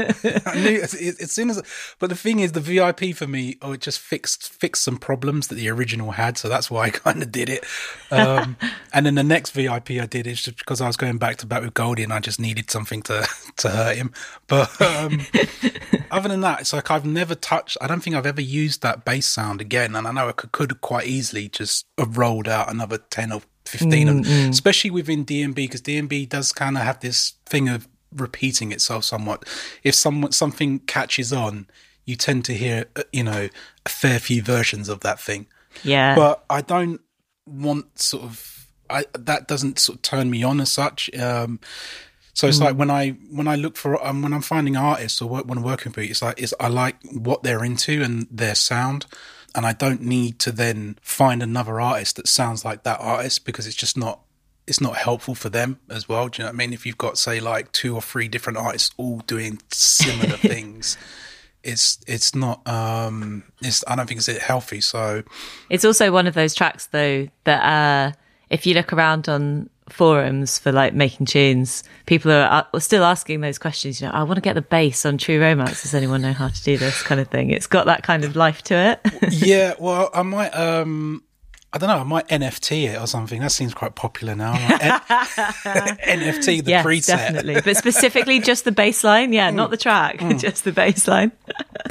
[0.46, 1.62] I knew as, as, soon as,
[2.00, 5.48] but the thing is, the VIP for me, oh, it just fixed fixed some problems
[5.48, 7.66] that the original had, so that's why I kind of did it.
[8.12, 8.58] Um,
[8.94, 11.46] and then the next VIP I did is just because I was going back to
[11.46, 14.12] back with Goldie, and I just needed something to to hurt him.
[14.48, 15.22] But um,
[16.12, 17.78] other than that, it's like I've never touched.
[17.80, 20.52] I don't think I've ever used that bass sound again, and I know I could,
[20.52, 24.50] could quite easily just have rolled out another ten or 15 mm-hmm.
[24.50, 29.46] especially within D&B because D&B does kind of have this thing of repeating itself somewhat.
[29.84, 31.68] If someone something catches on,
[32.06, 33.50] you tend to hear uh, you know
[33.86, 35.48] a fair few versions of that thing.
[35.84, 37.02] Yeah, but I don't
[37.46, 41.14] want sort of I that doesn't sort of turn me on as such.
[41.16, 41.60] Um,
[42.34, 42.66] so it's mm.
[42.66, 45.58] like when I when I look for um, when I'm finding artists or work, when
[45.58, 49.06] I'm working for with, it's like it's I like what they're into and their sound,
[49.56, 53.68] and I don't need to then find another artist that sounds like that artist because
[53.68, 54.22] it's just not
[54.70, 56.30] it's not helpful for them as well.
[56.30, 56.74] Do you know what I mean?
[56.74, 60.96] If you've got say like two or three different artists all doing similar things,
[61.64, 64.80] it's it's not um it's I don't think it's healthy.
[64.80, 65.24] So
[65.70, 68.12] it's also one of those tracks though that uh
[68.50, 73.42] if you look around on forums for like making tunes, people are, are still asking
[73.42, 74.00] those questions.
[74.00, 75.82] You know, I want to get the bass on True Romance.
[75.82, 77.50] Does anyone know how to do this kind of thing?
[77.50, 79.34] It's got that kind of life to it.
[79.34, 81.24] yeah, well, I might um
[81.72, 81.98] I don't know.
[81.98, 83.42] I might NFT it or something.
[83.42, 84.54] That seems quite popular now.
[84.54, 89.34] Like NFT the yes, preset, definitely, but specifically just the baseline.
[89.34, 89.56] Yeah, mm.
[89.56, 90.40] not the track, mm.
[90.40, 91.32] just the baseline.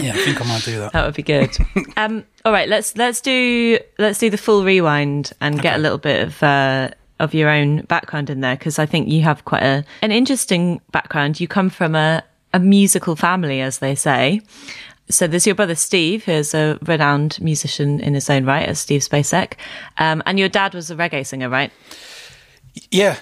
[0.00, 0.92] yeah, I think I might do that.
[0.92, 1.56] That would be good.
[1.96, 5.62] um, all right, let's let's do let's do the full rewind and okay.
[5.62, 6.42] get a little bit of.
[6.42, 10.12] Uh, of your own background in there because I think you have quite a an
[10.12, 11.40] interesting background.
[11.40, 12.22] You come from a
[12.54, 14.40] a musical family, as they say.
[15.10, 19.00] So there's your brother Steve, who's a renowned musician in his own right, as Steve
[19.00, 19.54] Spacek,
[19.96, 21.72] um, and your dad was a reggae singer, right?
[22.90, 23.16] Yeah,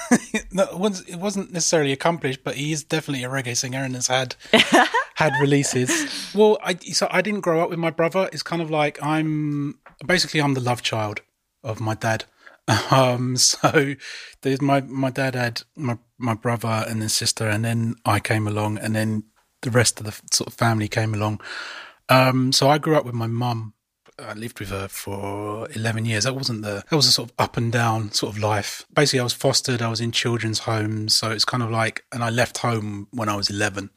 [0.52, 0.64] no,
[1.08, 4.36] it wasn't necessarily accomplished, but he is definitely a reggae singer and has had
[5.14, 6.34] had releases.
[6.34, 8.28] Well, I so I didn't grow up with my brother.
[8.32, 11.20] It's kind of like I'm basically I'm the love child
[11.62, 12.24] of my dad.
[12.90, 13.94] Um, so
[14.42, 18.48] there's my my dad had my my brother and his sister, and then I came
[18.48, 19.22] along, and then
[19.62, 21.40] the rest of the sort of family came along.
[22.08, 23.74] Um, so I grew up with my mum.
[24.18, 26.24] I lived with her for eleven years.
[26.24, 28.86] That wasn't the that was a sort of up and down sort of life.
[28.94, 29.82] Basically, I was fostered.
[29.82, 33.28] I was in children's homes, so it's kind of like, and I left home when
[33.28, 33.90] I was eleven.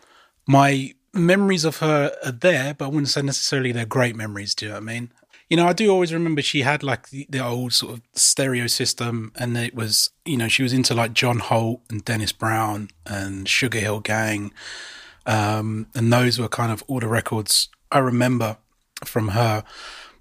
[0.46, 4.54] My memories of her are there, but I wouldn't say necessarily they're great memories.
[4.54, 5.12] Do you know what I mean?
[5.50, 8.68] You know, I do always remember she had like the, the, old sort of stereo
[8.68, 12.90] system, and it was, you know, she was into like John Holt and Dennis Brown
[13.06, 14.52] and Sugar Hill Gang.
[15.26, 18.58] Um, and those were kind of all the records I remember
[19.06, 19.64] from her.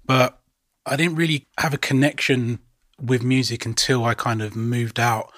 [0.05, 0.39] But
[0.85, 2.59] I didn't really have a connection
[3.01, 5.31] with music until I kind of moved out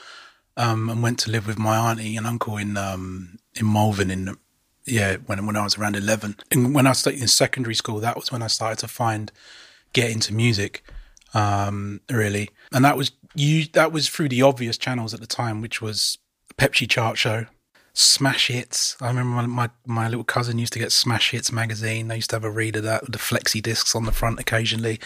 [0.57, 4.37] um, and went to live with my auntie and uncle in um, in Malvern in
[4.85, 6.35] yeah when when I was around eleven.
[6.51, 9.31] And when I started in secondary school, that was when I started to find
[9.93, 10.83] get into music,
[11.33, 12.49] um, really.
[12.71, 13.65] And that was you.
[13.73, 16.17] That was through the obvious channels at the time, which was
[16.57, 17.45] Pepsi Chart Show,
[17.93, 18.95] Smash Hits.
[19.01, 22.11] I remember my, my, my little cousin used to get Smash Hits magazine.
[22.11, 24.39] I used to have a read of that with the flexi discs on the front
[24.39, 24.99] occasionally.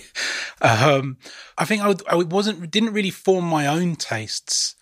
[0.60, 1.18] um,
[1.56, 4.74] I think I, would, I wasn't didn't really form my own tastes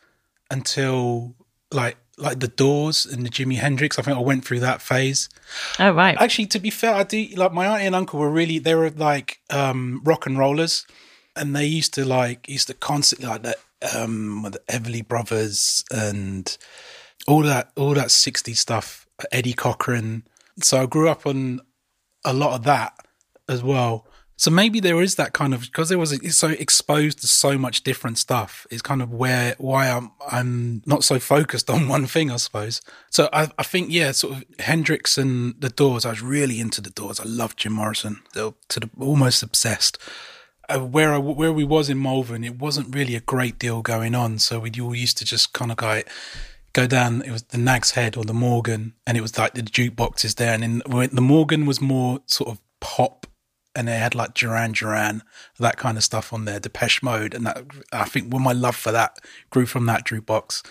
[0.51, 1.35] until
[1.71, 3.99] like like the Doors and the Jimi Hendrix.
[3.99, 5.29] I think I went through that phase.
[5.79, 6.17] Oh right.
[6.21, 8.91] Actually, to be fair, I do like my auntie and uncle were really they were
[8.91, 10.87] like um, rock and rollers,
[11.37, 13.57] and they used to like used to constantly like that
[13.95, 16.57] um, the Everly Brothers and
[17.27, 19.07] all that all that 60s stuff.
[19.31, 20.25] Eddie Cochran.
[20.61, 21.61] So I grew up on
[22.25, 22.95] a lot of that
[23.49, 24.07] as well.
[24.37, 27.85] So maybe there is that kind of because there was so exposed to so much
[27.85, 28.67] different stuff.
[28.69, 32.81] It's kind of where why I'm I'm not so focused on one thing, I suppose.
[33.11, 36.05] So I, I think yeah, sort of Hendrix and the Doors.
[36.05, 37.21] I was really into the Doors.
[37.21, 39.99] I loved Jim Morrison to the almost obsessed.
[40.67, 44.15] Uh, where I, where we was in Malvern, it wasn't really a great deal going
[44.15, 44.39] on.
[44.39, 46.01] So we all used to just kind of go
[46.75, 47.23] go down.
[47.23, 50.53] It was the Nag's Head or the Morgan, and it was like the jukeboxes there.
[50.53, 53.27] And in the Morgan was more sort of pop
[53.75, 55.23] and they had like Duran Duran,
[55.59, 58.77] that kind of stuff on there, Depeche Mode, and that I think well, my love
[58.77, 59.19] for that
[59.51, 60.65] grew from that jukebox.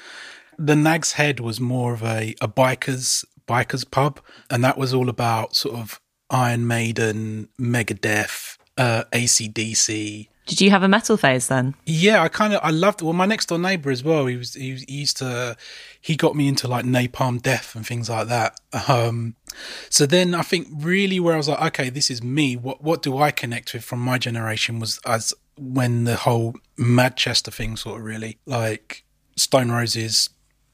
[0.58, 5.10] The Nag's Head was more of a, a bikers bikers pub, and that was all
[5.10, 11.74] about sort of Iron Maiden, Megadeth, uh, ACDC, did you have a metal phase then?
[11.86, 13.02] Yeah, I kind of I loved.
[13.02, 14.26] Well, my next door neighbor as well.
[14.26, 15.56] He was he, he, used to
[16.02, 18.60] he got me into like Napalm Death and things like that.
[18.88, 19.36] Um,
[19.90, 22.58] so then I think really where I was like, okay, this is me.
[22.58, 27.52] What what do I connect with from my generation was as when the whole Manchester
[27.52, 29.06] thing sort of really like
[29.38, 30.30] Stone Roses,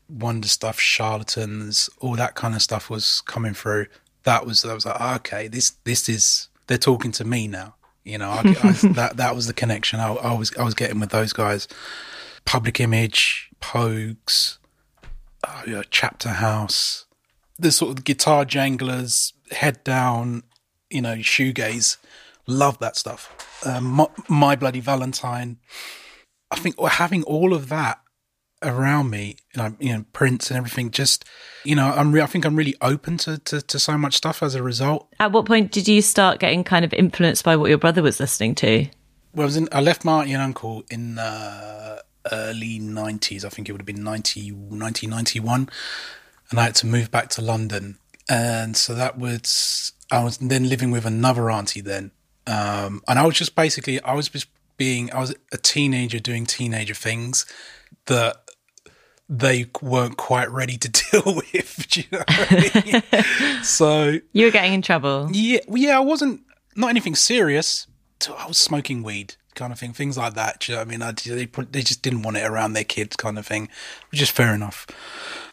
[0.09, 3.85] Wonder Stuff, Charlatans, all that kind of stuff was coming through.
[4.23, 7.75] That was I was like, okay, this this is they're talking to me now.
[8.09, 10.99] You know, I, I, that that was the connection I, I, was I was getting
[10.99, 11.67] with those guys.
[12.45, 14.57] Public Image, Pogues,
[15.43, 17.05] uh, yeah, Chapter House,
[17.57, 20.43] the sort of guitar janglers, head down,
[20.89, 21.97] you know, shoegaze.
[22.47, 23.63] Love that stuff.
[23.65, 25.57] Um, my, my Bloody Valentine.
[26.49, 27.99] I think having all of that
[28.61, 30.91] around me, know, you know, Prince and everything.
[30.91, 31.25] Just,
[31.63, 32.11] you know, I'm.
[32.11, 35.07] Re- I think I'm really open to, to to so much stuff as a result.
[35.19, 38.19] At what point did you start getting kind of influenced by what your brother was
[38.19, 38.87] listening to?
[39.33, 39.69] Well, I was in.
[39.71, 43.45] I left my auntie and uncle in the early '90s.
[43.45, 45.69] I think it would have been 90, 1991,
[46.49, 47.97] and I had to move back to London.
[48.29, 49.93] And so that was.
[50.11, 52.11] I was then living with another auntie then,
[52.47, 54.01] um, and I was just basically.
[54.01, 55.11] I was just being.
[55.13, 57.45] I was a teenager doing teenager things
[58.05, 58.48] that
[59.29, 61.97] they weren't quite ready to deal with.
[61.97, 63.63] you know I mean?
[63.63, 65.29] so you were getting in trouble.
[65.31, 65.97] Yeah, yeah.
[65.97, 66.41] I wasn't
[66.75, 67.87] not anything serious.
[68.27, 70.67] I was smoking weed, kind of thing, things like that.
[70.67, 71.01] you know I mean?
[71.01, 73.69] I, they they just didn't want it around their kids, kind of thing,
[74.11, 74.87] which is fair enough.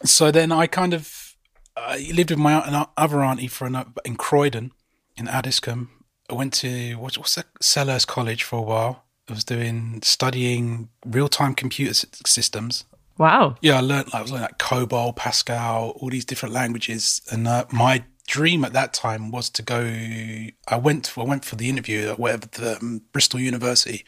[0.03, 1.35] So then I kind of
[1.77, 4.71] I lived with my other auntie for an, in Croydon,
[5.15, 5.89] in Addiscombe.
[6.29, 9.03] I went to what's, what's that Selhurst College for a while.
[9.29, 12.85] I was doing studying real time computer systems
[13.17, 13.55] Wow.
[13.61, 14.09] Yeah, I learned.
[14.13, 18.73] I was learning like COBOL, Pascal, all these different languages, and uh, my dream at
[18.73, 19.81] that time was to go.
[20.67, 21.17] I went.
[21.17, 24.05] I went for the interview at whatever the um, Bristol University.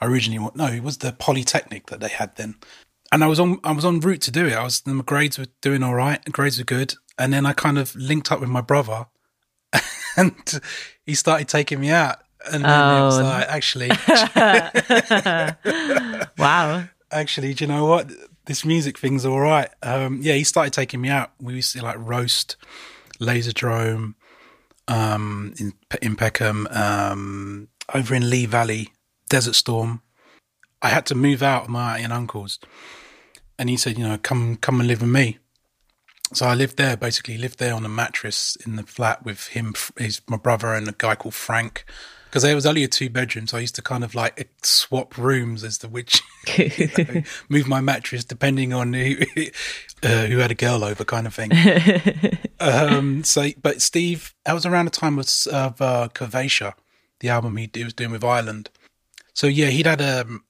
[0.00, 2.56] I originally no, it was the Polytechnic that they had then,
[3.12, 3.60] and I was on.
[3.64, 4.54] I was on route to do it.
[4.54, 4.86] I was.
[4.86, 6.24] My grades were doing all right.
[6.32, 9.06] Grades were good, and then I kind of linked up with my brother,
[10.16, 10.60] and
[11.04, 12.18] he started taking me out.
[12.52, 13.02] And then oh.
[13.02, 13.22] it was oh.
[13.24, 13.90] like, actually,
[16.38, 16.84] wow.
[17.12, 18.10] Actually, do you know what?
[18.46, 19.68] This music thing's all right.
[19.82, 21.32] Um, yeah, he started taking me out.
[21.40, 22.56] We used to like roast,
[23.20, 24.14] Laserdrome,
[24.88, 28.92] um, in in Peckham, um, over in Lee Valley,
[29.28, 30.02] Desert Storm.
[30.82, 32.58] I had to move out of my aunt and uncle's,
[33.58, 35.38] and he said, you know, come come and live with me.
[36.32, 39.74] So I lived there, basically lived there on a mattress in the flat with him,
[39.96, 41.84] his my brother, and a guy called Frank.
[42.36, 45.16] Because there was only a two bedroom, so I used to kind of like swap
[45.16, 46.20] rooms as to which
[46.58, 49.16] you know, move my mattress depending on who
[50.02, 51.50] uh, who had a girl over, kind of thing.
[52.60, 57.70] um, so, but Steve, that was around the time of, of uh, the album he,
[57.72, 58.68] he was doing with Ireland.
[59.32, 60.44] So yeah, he'd had um,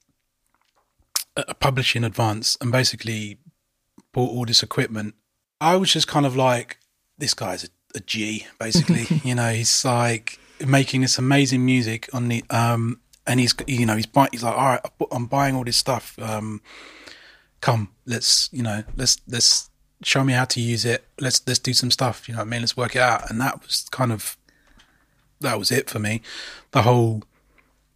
[1.37, 3.39] a, a publishing advance and basically
[4.13, 5.15] bought all this equipment
[5.61, 6.79] I was just kind of like,
[7.17, 9.07] this guy's a, a G, basically.
[9.25, 13.97] you know, he's like making this amazing music on the, um, and he's, you know,
[13.97, 16.19] he's buying, he's like, all right, I'm buying all this stuff.
[16.21, 16.63] Um,
[17.61, 19.71] come, let's, you know, let's, let's
[20.03, 21.05] show me how to use it.
[21.21, 22.29] Let's, let's do some stuff.
[22.29, 22.61] You know what I mean?
[22.61, 23.29] Let's work it out.
[23.31, 24.37] And that was kind of,
[25.41, 26.23] that was it for me.
[26.71, 27.23] The whole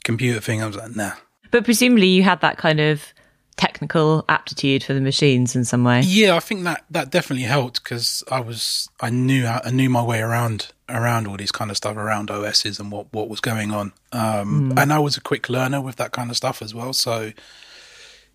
[0.04, 1.12] computer thing, I was like, nah.
[1.50, 3.14] But presumably you had that kind of
[3.60, 6.00] technical aptitude for the machines in some way.
[6.00, 10.02] Yeah, I think that that definitely helped because I was I knew I knew my
[10.02, 13.70] way around around all these kind of stuff around OSs and what what was going
[13.70, 13.92] on.
[14.12, 14.80] Um, mm.
[14.80, 17.32] And I was a quick learner with that kind of stuff as well, so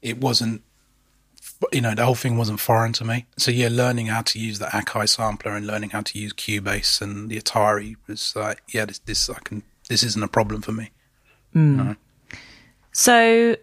[0.04, 0.62] it wasn't
[1.74, 3.26] you know the whole thing wasn't foreign to me.
[3.36, 7.02] So yeah, learning how to use the Akai sampler and learning how to use Cubase
[7.02, 10.72] and the Atari was like yeah this this I can this isn't a problem for
[10.72, 10.92] me.
[11.56, 11.98] Mm.
[12.92, 13.56] So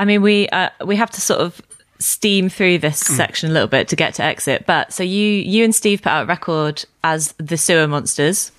[0.00, 1.60] I mean, we uh, we have to sort of
[1.98, 3.16] steam through this mm.
[3.16, 4.64] section a little bit to get to exit.
[4.66, 8.50] But so you you and Steve put out a record as the Sewer Monsters.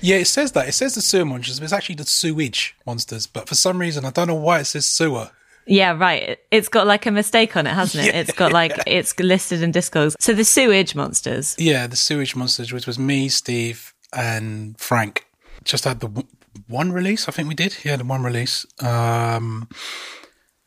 [0.00, 0.68] Yeah, it says that.
[0.68, 3.26] It says the sewer monsters, but it's actually the sewage monsters.
[3.26, 5.30] But for some reason, I don't know why it says sewer.
[5.66, 6.38] Yeah, right.
[6.50, 8.06] It's got like a mistake on it, hasn't it?
[8.14, 10.14] Yeah, it's got like it's listed in Discogs.
[10.20, 11.56] So the sewage monsters.
[11.58, 15.26] Yeah, the sewage monsters, which was me, Steve, and Frank.
[15.64, 16.24] Just had the
[16.68, 17.26] one release.
[17.26, 17.78] I think we did.
[17.82, 18.66] Yeah, the one release.
[18.84, 19.68] Um,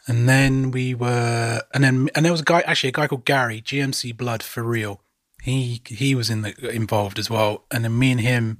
[0.10, 3.26] and then we were, and then and there was a guy, actually a guy called
[3.26, 5.02] Gary, GMC Blood for real.
[5.44, 7.66] He he was in the involved as well.
[7.70, 8.58] And then me and him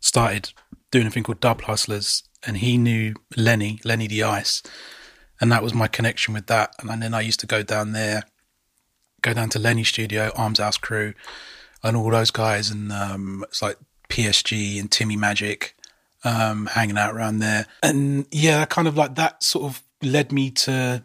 [0.00, 0.54] started
[0.90, 4.62] doing a thing called Dub Hustlers, and he knew Lenny, Lenny De Ice,
[5.42, 6.74] and that was my connection with that.
[6.78, 8.22] And then I used to go down there,
[9.20, 11.12] go down to Lenny Studio, Arms House Crew,
[11.82, 13.76] and all those guys, and um, it's like
[14.08, 15.76] PSG and Timmy Magic,
[16.24, 17.66] um, hanging out around there.
[17.82, 21.04] And yeah, kind of like that sort of led me to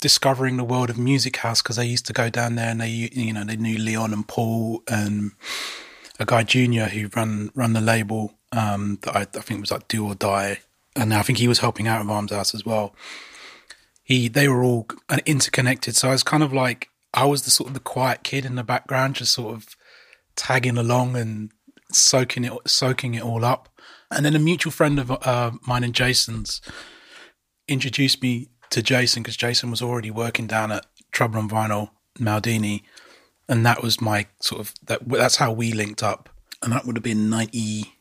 [0.00, 2.88] discovering the world of music house because I used to go down there and they
[2.88, 5.32] you know they knew Leon and Paul and
[6.20, 9.88] a guy Junior who run run the label um, that I, I, think was like
[9.88, 10.60] Do or Die
[10.94, 12.94] and I think he was helping out with Arms House as well.
[14.02, 14.86] He they were all
[15.26, 18.44] interconnected, so I was kind of like I was the sort of the quiet kid
[18.44, 19.76] in the background, just sort of
[20.36, 21.50] tagging along and
[21.92, 23.68] soaking it soaking it all up.
[24.10, 26.60] And then a mutual friend of uh, mine and Jason's
[27.68, 32.82] introduced me to Jason because Jason was already working down at Trouble on Vinyl Maldini,
[33.48, 35.08] and that was my sort of that.
[35.08, 36.28] That's how we linked up,
[36.62, 37.96] and that would have been ninety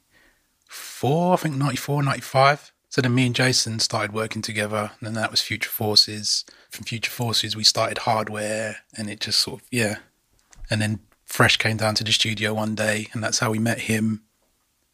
[0.75, 2.71] four, I think 94, 95.
[2.89, 6.45] So then me and Jason started working together, and then that was Future Forces.
[6.69, 9.97] From Future Forces, we started Hardware, and it just sort of yeah.
[10.69, 13.81] And then Fresh came down to the studio one day, and that's how we met
[13.81, 14.23] him,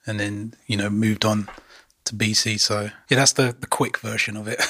[0.05, 1.47] and then you know moved on
[2.05, 2.59] to BC.
[2.59, 4.61] So yeah, that's the the quick version of it.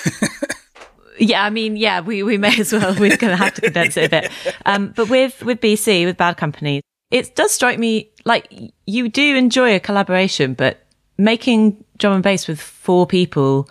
[1.20, 2.94] yeah, I mean, yeah, we, we may as well.
[2.94, 4.32] We're going to have to condense it a bit.
[4.66, 8.52] Um, but with with BC, with Bad Company, it does strike me like
[8.86, 10.86] you do enjoy a collaboration, but
[11.18, 13.70] making drum and bass with four people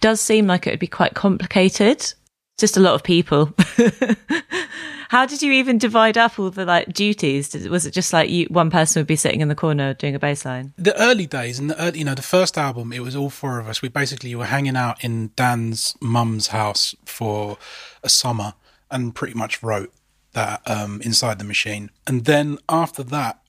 [0.00, 2.12] does seem like it would be quite complicated.
[2.58, 3.52] Just a lot of people.
[5.12, 7.52] How did you even divide up all the like duties?
[7.68, 10.18] Was it just like you, one person would be sitting in the corner doing a
[10.18, 10.72] bass line?
[10.78, 13.58] The early days and the early, you know, the first album, it was all four
[13.58, 13.82] of us.
[13.82, 17.58] We basically were hanging out in Dan's mum's house for
[18.02, 18.54] a summer
[18.90, 19.92] and pretty much wrote
[20.32, 21.90] that um, inside the machine.
[22.06, 23.42] And then after that,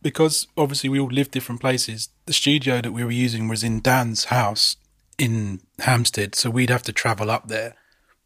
[0.00, 3.80] because obviously we all lived different places, the studio that we were using was in
[3.80, 4.76] Dan's house
[5.18, 7.74] in Hampstead, so we'd have to travel up there.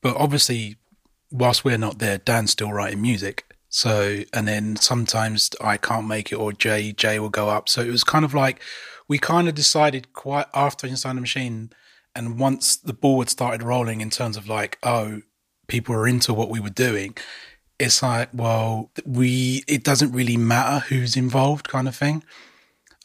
[0.03, 0.77] But obviously,
[1.31, 3.45] whilst we're not there, Dan's still writing music.
[3.69, 7.69] So, and then sometimes I can't make it or Jay, Jay will go up.
[7.69, 8.61] So it was kind of like,
[9.09, 11.71] we kind of decided quite after Inside the Machine.
[12.15, 15.23] And once the ball had started rolling in terms of like, oh,
[15.69, 17.17] people are into what we were doing,
[17.79, 22.25] it's like, well, we, it doesn't really matter who's involved kind of thing.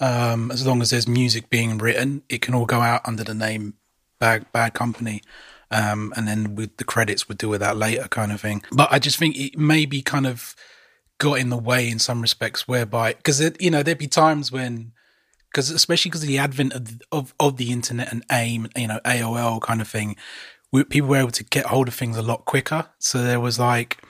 [0.02, 3.36] Um, as long as there's music being written, it can all go out under the
[3.36, 3.76] name
[4.20, 5.22] Bad, Bad Company
[5.72, 8.64] um, and then with the credits would deal with that later kind of thing.
[8.72, 10.56] But I just think it maybe kind of
[11.18, 14.92] got in the way in some respects, whereby because you know there'd be times when
[15.52, 19.00] because especially because of the advent of, of of the internet and AIM, you know
[19.06, 20.16] AOL kind of thing,
[20.72, 22.88] we, people were able to get hold of things a lot quicker.
[23.00, 24.04] So there was like,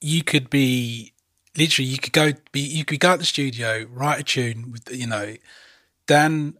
[0.00, 1.14] you could be
[1.56, 4.94] literally, you could go be, you could go to the studio, write a tune with,
[4.94, 5.34] you know,
[6.06, 6.58] Dan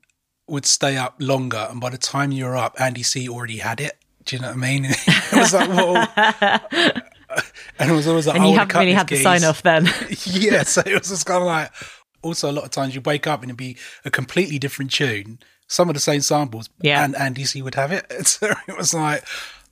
[0.52, 3.80] would stay up longer, and by the time you were up, Andy C already had
[3.80, 3.96] it.
[4.24, 4.84] Do you know what I mean?
[4.90, 6.08] it was like, well,
[7.78, 9.88] and it was always like, and you haven't really had the sign off then.
[10.26, 11.72] yeah, so it was just kind of like.
[12.20, 15.40] Also, a lot of times you wake up and it'd be a completely different tune,
[15.66, 17.04] some of the same samples, yeah.
[17.04, 18.06] and Andy C would have it.
[18.28, 19.24] So it was like,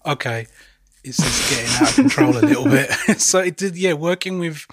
[0.04, 0.48] okay,
[1.04, 2.90] it's just getting out of control a little bit.
[3.20, 3.92] so it did, yeah.
[3.92, 4.66] Working with,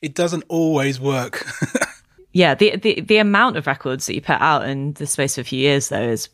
[0.00, 1.44] it doesn't always work.
[2.36, 5.46] Yeah, the, the the amount of records that you put out in the space of
[5.46, 6.28] a few years, though, is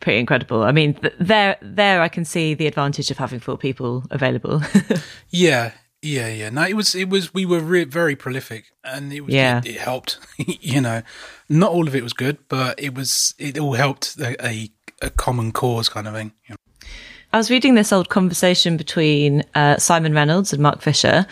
[0.00, 0.62] pretty incredible.
[0.64, 4.60] I mean, th- there there I can see the advantage of having four people available.
[5.30, 5.70] yeah,
[6.02, 6.50] yeah, yeah.
[6.50, 9.58] No, it was it was we were re- very prolific, and it was Yeah.
[9.58, 10.18] it, it helped.
[10.38, 11.02] you know,
[11.48, 14.70] not all of it was good, but it was it all helped a a,
[15.02, 16.32] a common cause kind of thing.
[16.48, 16.88] you know.
[17.32, 21.26] I was reading this old conversation between uh, Simon Reynolds and Mark Fisher.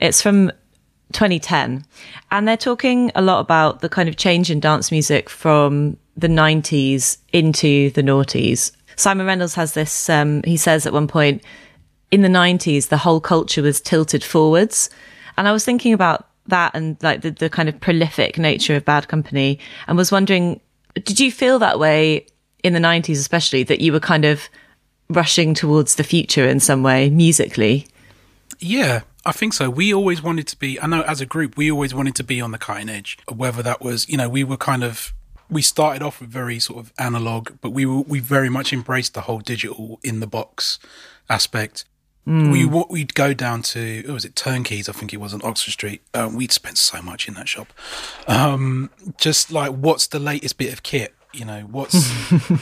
[0.00, 0.50] It's from
[1.12, 1.84] 2010,
[2.30, 6.28] and they're talking a lot about the kind of change in dance music from the
[6.28, 8.72] 90s into the noughties.
[8.96, 10.08] Simon Reynolds has this.
[10.08, 11.42] Um, he says at one point,
[12.10, 14.90] in the 90s, the whole culture was tilted forwards,
[15.36, 18.84] and I was thinking about that and like the, the kind of prolific nature of
[18.84, 20.60] Bad Company, and was wondering,
[20.94, 22.26] did you feel that way
[22.62, 24.48] in the 90s, especially that you were kind of
[25.08, 27.86] rushing towards the future in some way musically.
[28.58, 29.70] Yeah, I think so.
[29.70, 32.40] We always wanted to be, I know as a group, we always wanted to be
[32.40, 33.18] on the cutting edge.
[33.32, 35.14] Whether that was, you know, we were kind of,
[35.50, 39.14] we started off with very sort of analog, but we were, we very much embraced
[39.14, 40.78] the whole digital in the box
[41.30, 41.84] aspect.
[42.26, 45.42] We wa- we'd go down to what was it Turnkeys I think it was on
[45.44, 46.00] Oxford Street.
[46.14, 47.70] Um, we'd spent so much in that shop.
[48.26, 51.14] Um, just like what's the latest bit of kit?
[51.34, 52.10] You know what's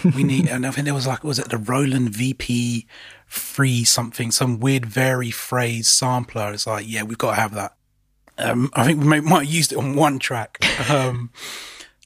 [0.04, 2.86] we need, and I think there was like was it the Roland VP
[3.26, 6.52] free something some weird VariPhrase sampler.
[6.52, 7.74] It's like yeah we've got to have that.
[8.38, 10.58] Um, I think we may, might have used it on one track.
[10.90, 11.30] Um,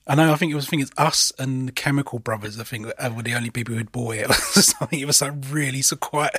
[0.07, 0.33] I know.
[0.33, 0.67] I think it was.
[0.67, 2.61] I think it's us and the Chemical Brothers.
[2.61, 4.31] I think were the only people who'd bought it.
[4.31, 4.35] I
[4.87, 6.37] think it was like really so quite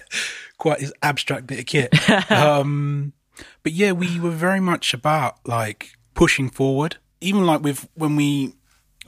[0.58, 2.32] quite this abstract bit of kit.
[2.32, 3.14] um,
[3.64, 6.98] but yeah, we were very much about like pushing forward.
[7.20, 8.54] Even like with when we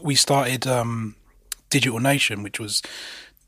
[0.02, 1.16] we started um,
[1.70, 2.82] Digital Nation, which was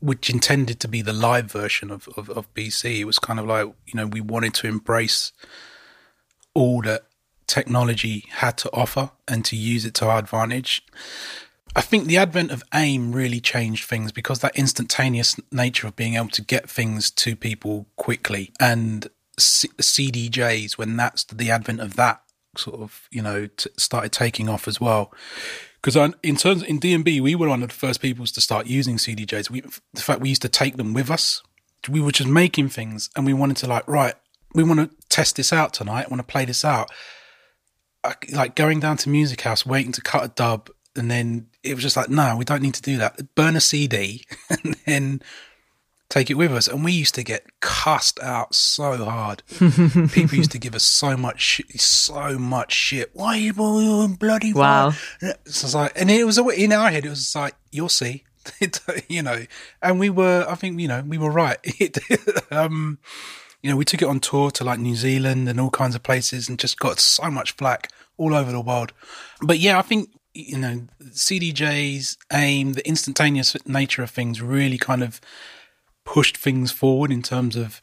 [0.00, 3.00] which intended to be the live version of, of of BC.
[3.00, 5.32] It was kind of like you know we wanted to embrace
[6.54, 7.04] all that
[7.46, 10.82] technology had to offer and to use it to our advantage.
[11.74, 16.14] I think the advent of AIM really changed things because that instantaneous nature of being
[16.14, 21.96] able to get things to people quickly and C- CDJs when that's the advent of
[21.96, 22.22] that
[22.56, 25.12] sort of you know t- started taking off as well.
[25.82, 28.96] Because in terms in DnB, we were one of the first people to start using
[28.96, 29.50] CDJs.
[29.50, 29.62] We,
[29.92, 31.42] the fact we used to take them with us,
[31.88, 34.14] we were just making things, and we wanted to like right.
[34.54, 36.10] We want to test this out tonight.
[36.10, 36.90] Want to play this out
[38.04, 41.74] I- like going down to Music House, waiting to cut a dub, and then it
[41.74, 43.34] was just like, no, we don't need to do that.
[43.34, 45.22] Burn a CD and then
[46.12, 46.68] take it with us.
[46.68, 49.42] And we used to get cussed out so hard.
[49.58, 53.10] People used to give us so much, shit, so much shit.
[53.14, 54.90] Why are you doing bloody Wow.
[54.90, 57.06] So it's like, and it was in our head.
[57.06, 58.24] It was like, you'll see,
[59.08, 59.46] you know.
[59.80, 61.58] And we were, I think, you know, we were right.
[61.80, 61.98] It,
[62.52, 62.98] um,
[63.62, 66.02] you know, we took it on tour to like New Zealand and all kinds of
[66.02, 68.92] places and just got so much flack all over the world.
[69.40, 75.02] But yeah, I think, you know, CDJs, AIM, the instantaneous nature of things really kind
[75.02, 75.20] of
[76.04, 77.80] pushed things forward in terms of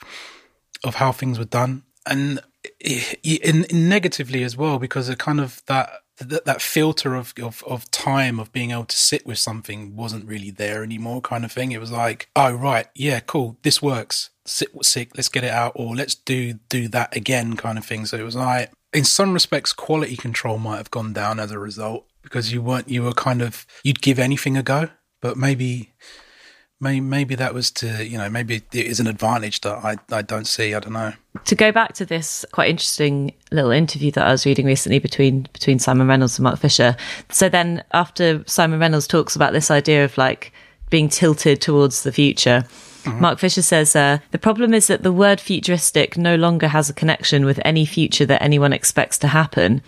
[0.83, 1.83] of how things were done.
[2.05, 2.39] And
[2.79, 7.63] in, in negatively as well, because it kind of that that, that filter of, of
[7.65, 11.51] of time of being able to sit with something wasn't really there anymore kind of
[11.51, 11.71] thing.
[11.71, 14.29] It was like oh right yeah cool this works.
[14.45, 18.05] Sit sick let's get it out or let's do do that again kind of thing.
[18.05, 21.59] So it was like in some respects quality control might have gone down as a
[21.59, 24.89] result because you weren't you were kind of you'd give anything a go
[25.21, 25.93] but maybe
[26.79, 30.21] maybe, maybe that was to you know maybe it is an advantage that I, I
[30.21, 31.13] don't see i don't know
[31.45, 35.47] To go back to this quite interesting little interview that I was reading recently between
[35.53, 36.97] between Simon Reynolds and Mark Fisher.
[37.29, 40.51] So then after Simon Reynolds talks about this idea of like
[40.89, 42.65] being tilted towards the future,
[43.05, 46.93] Mark Fisher says uh, the problem is that the word futuristic no longer has a
[46.93, 49.81] connection with any future that anyone expects to happen.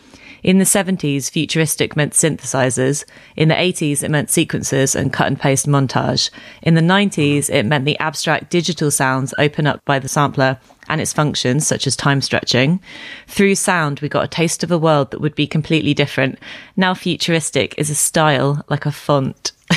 [0.44, 3.06] In the 70s, futuristic meant synthesizers.
[3.36, 6.30] In the 80s, it meant sequences and cut and paste montage.
[6.64, 11.00] In the 90s, it meant the abstract digital sounds open up by the sampler and
[11.00, 12.82] its functions, such as time stretching.
[13.28, 16.40] Through sound, we got a taste of a world that would be completely different.
[16.76, 19.52] Now, futuristic is a style like a font.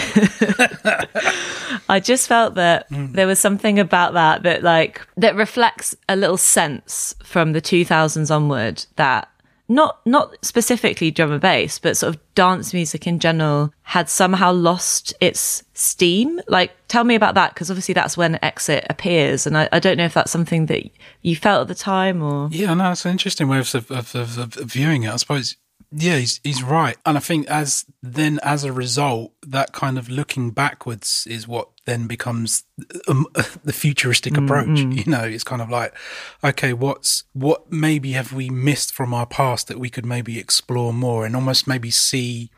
[1.89, 3.13] I just felt that mm.
[3.13, 8.35] there was something about that that like that reflects a little sense from the 2000s
[8.35, 9.29] onward that
[9.69, 14.53] not not specifically drum and bass, but sort of dance music in general had somehow
[14.53, 16.41] lost its steam.
[16.49, 19.97] Like, tell me about that because obviously that's when Exit appears, and I, I, don't
[19.97, 20.85] know if that's something that
[21.23, 22.49] you felt at the time or.
[22.51, 25.13] Yeah, no, it's an interesting way of, of, of, of viewing it.
[25.13, 25.57] I suppose
[25.97, 30.09] yeah, he's he's right, and I think as then as a result, that kind of
[30.09, 32.65] looking backwards is what then becomes
[33.07, 33.27] um,
[33.65, 34.67] the futuristic approach.
[34.67, 34.93] Mm-hmm.
[34.93, 35.95] You know, it's kind of like,
[36.43, 40.93] okay, what's what maybe have we missed from our past that we could maybe explore
[40.93, 42.51] more and almost maybe see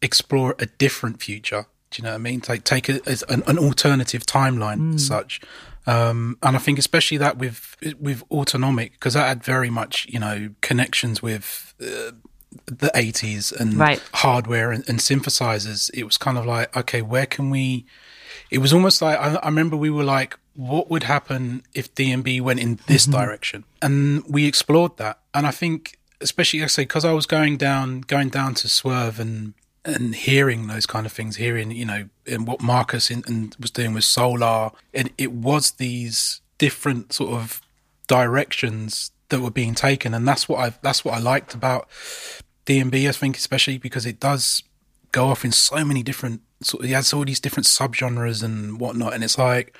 [0.00, 1.66] explore a different future.
[1.90, 2.40] Do you know what I mean?
[2.40, 5.00] Take take as an, an alternative timeline, mm.
[5.00, 5.40] such.
[5.86, 10.18] Um, and I think especially that with with autonomic because that had very much you
[10.18, 12.12] know connections with uh,
[12.66, 14.02] the 80s and right.
[14.14, 17.86] hardware and, and, synthesizers, it was kind of like, okay, where can we?
[18.50, 22.40] It was almost like I, I remember we were like, what would happen if DnB
[22.40, 23.20] went in this mm-hmm.
[23.20, 23.64] direction?
[23.80, 25.20] And we explored that.
[25.32, 29.20] And I think, especially, I say, because I was going down, going down to Swerve
[29.20, 29.54] and
[29.84, 33.70] and hearing those kind of things, hearing you know, and what Marcus in, and was
[33.70, 37.62] doing with Soul:r, and it was these different sort of
[38.08, 41.88] directions that were being taken, and that's what I that's what I liked about
[42.68, 43.08] DnB.
[43.08, 44.62] I think especially because it does
[45.12, 46.42] go off in so many different.
[46.72, 49.76] Of, it has all these different subgenres and whatnot, and it's like,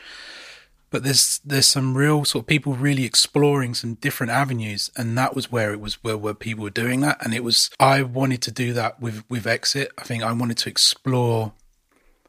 [0.91, 5.35] but there's there's some real sort of people really exploring some different avenues, and that
[5.35, 8.43] was where it was where where people were doing that, and it was I wanted
[8.43, 9.93] to do that with with Exit.
[9.99, 11.53] I think I wanted to explore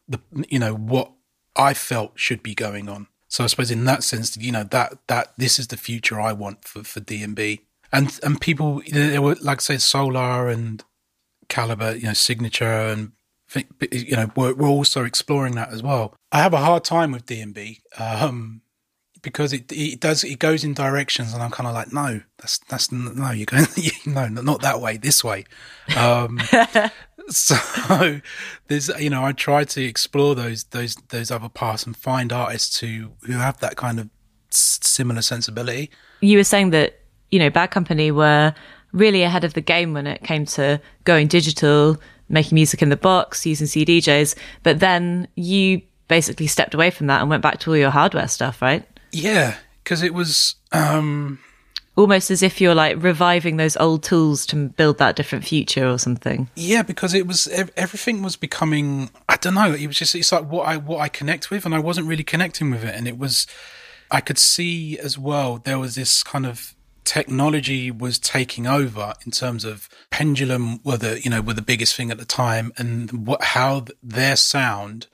[0.08, 1.12] the you know what
[1.56, 4.98] I felt should be going on so I suppose in that sense, you know that
[5.08, 9.36] that this is the future I want for for DnB, and and people there were
[9.42, 10.84] like I say Soul:r and
[11.48, 13.12] Calibre, you know Signature and
[13.92, 16.16] you know we're, we're also exploring that as well.
[16.32, 18.62] I have a hard time with DnB um,
[19.22, 22.60] because it it does it goes in directions, and I'm kind of like no, that's
[22.70, 23.66] that's no, you're going
[24.06, 25.46] no, not that way, this way.
[25.98, 26.40] Um,
[27.30, 28.22] so
[28.68, 32.80] there's you know I try to explore those those those other paths and find artists
[32.80, 34.10] who who have that kind of
[34.52, 35.90] similar sensibility.
[36.22, 36.99] You were saying that
[37.32, 38.54] you know Bad Company were
[38.92, 42.98] really ahead of the game when it came to going digital, making music in the
[42.98, 47.70] box, using CDJs, but then you basically stepped away from that and went back to
[47.70, 48.86] all your hardware stuff, right?
[49.12, 51.40] Yeah, because it was um
[52.00, 55.98] almost as if you're like reviving those old tools to build that different future or
[55.98, 56.50] something.
[56.56, 59.10] Yeah, because it was everything was becoming.
[59.28, 59.74] I don't know.
[59.74, 62.24] It was just it's like what I what I connect with, and I wasn't really
[62.24, 63.46] connecting with it, and it was.
[64.12, 66.74] I could see as well there was this kind of
[67.10, 71.96] technology was taking over in terms of pendulum were the you know were the biggest
[71.96, 75.08] thing at the time and what how their sound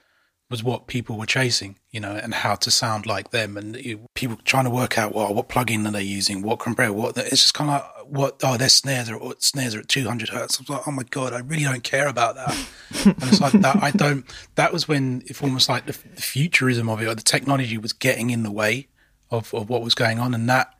[0.50, 4.06] was what people were chasing, you know, and how to sound like them, and you,
[4.14, 7.42] people trying to work out well what plugin are they using, what compressor, what it's
[7.42, 10.58] just kind of like what oh their snares are snares are at two hundred hertz.
[10.58, 12.66] I was like, oh my god, I really don't care about that.
[13.06, 14.26] and it's like that I don't.
[14.56, 17.94] That was when if almost like the, the futurism of it, or the technology was
[17.94, 18.88] getting in the way
[19.30, 20.75] of of what was going on, and that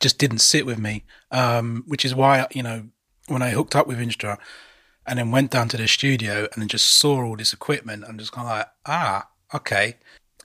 [0.00, 1.04] just didn't sit with me.
[1.30, 2.88] Um, which is why you know
[3.28, 4.38] when I hooked up with Instra
[5.06, 8.18] and then went down to the studio and then just saw all this equipment I'm
[8.18, 9.96] just kind of like, ah, okay.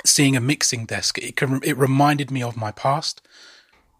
[0.05, 3.22] Seeing a mixing desk, it can, it reminded me of my past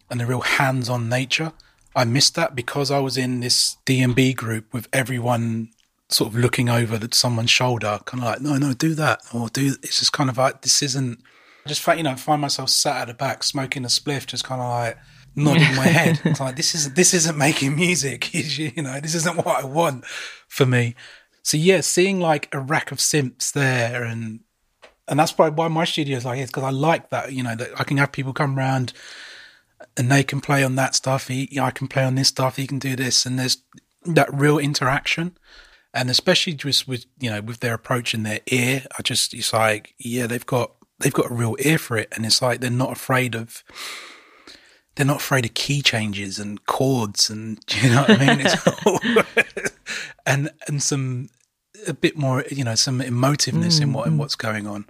[0.10, 1.54] and the real hands-on nature.
[1.96, 5.70] I missed that because I was in this DnB group with everyone
[6.10, 9.76] sort of looking over someone's shoulder, kind of like, no, no, do that, or do.
[9.82, 11.20] It's just kind of like this isn't.
[11.66, 14.62] I just you know find myself sat at the back smoking a spliff, just kind
[14.62, 14.98] of like
[15.36, 16.22] nodding my head.
[16.24, 18.34] It's like this isn't this isn't making music.
[18.58, 20.06] you know, this isn't what I want
[20.48, 20.96] for me.
[21.42, 24.42] So yeah, seeing like a rack of synths there and
[25.08, 27.32] and that's probably why my studio is like it's because I like that.
[27.32, 28.94] You know, that I can have people come around
[29.98, 31.28] and they can play on that stuff.
[31.28, 32.58] He, you know, I can play on this stuff.
[32.58, 33.58] He can do this, and there's
[34.06, 35.38] that real interaction.
[35.94, 39.54] And especially just with you know with their approach and their ear, I just it's
[39.54, 42.70] like yeah they've got they've got a real ear for it, and it's like they're
[42.70, 43.64] not afraid of
[44.96, 49.26] they're not afraid of key changes and chords and you know what I mean?
[50.26, 51.30] and and some
[51.88, 54.18] a bit more, you know, some emotiveness mm, in what in mm.
[54.18, 54.86] what's going on.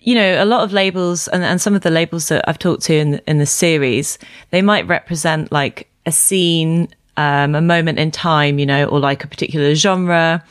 [0.00, 2.82] You know, a lot of labels and, and some of the labels that I've talked
[2.84, 4.18] to in in the series,
[4.50, 9.24] they might represent like a scene, um, a moment in time, you know, or like
[9.24, 10.44] a particular genre,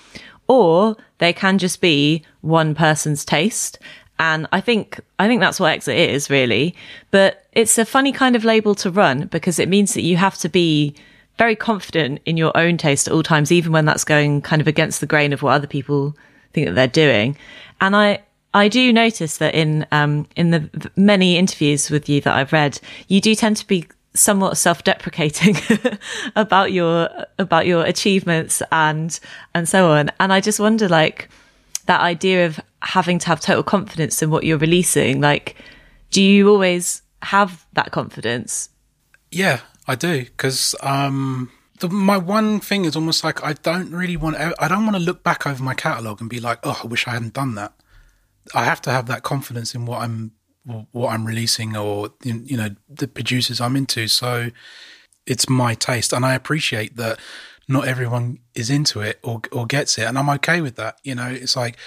[0.48, 3.80] or they can just be one person's taste.
[4.20, 6.76] And I think, I think that's what Exit is really.
[7.12, 10.38] But it's a funny kind of label to run because it means that you have
[10.40, 10.96] to be
[11.38, 14.68] very confident in your own taste at all times, even when that's going kind of
[14.68, 16.16] against the grain of what other people
[16.54, 17.38] think that they're doing.
[17.80, 22.34] And I, I do notice that in um, in the many interviews with you that
[22.34, 25.56] I've read, you do tend to be somewhat self-deprecating
[26.36, 29.20] about your about your achievements and
[29.54, 30.10] and so on.
[30.20, 31.30] And I just wonder, like
[31.88, 35.20] that idea of having to have total confidence in what you're releasing.
[35.20, 35.56] Like,
[36.12, 38.70] do you always have that confidence?
[39.32, 44.18] Yeah, I do because um, the, my one thing is almost like I don't really
[44.18, 44.38] want.
[44.38, 47.08] I don't want to look back over my catalog and be like, oh, I wish
[47.08, 47.74] I hadn't done that.
[48.54, 50.32] I have to have that confidence in what I'm
[50.92, 54.08] what I'm releasing or you know the producers I'm into.
[54.08, 54.50] So
[55.26, 57.20] it's my taste, and I appreciate that
[57.68, 61.00] not everyone is into it or or gets it, and I'm okay with that.
[61.04, 61.78] You know, it's like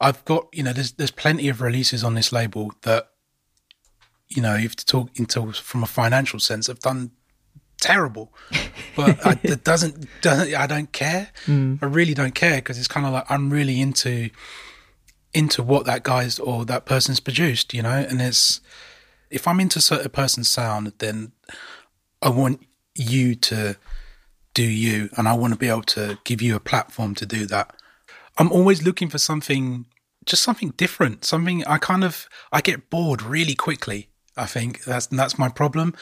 [0.00, 3.10] I've got you know there's there's plenty of releases on this label that
[4.28, 7.12] you know if to talk into from a financial sense have done
[7.80, 8.32] terrible,
[8.96, 11.30] but I, it doesn't doesn't I don't care.
[11.46, 11.78] Mm.
[11.82, 14.30] I really don't care because it's kind of like I'm really into
[15.32, 18.60] into what that guy's or that person's produced, you know, and it's
[19.30, 21.32] if I'm into a certain person's sound, then
[22.20, 23.76] I want you to
[24.54, 27.46] do you, and I want to be able to give you a platform to do
[27.46, 27.74] that.
[28.38, 29.86] I'm always looking for something,
[30.24, 34.08] just something different, something I kind of I get bored really quickly.
[34.36, 35.94] I think that's that's my problem,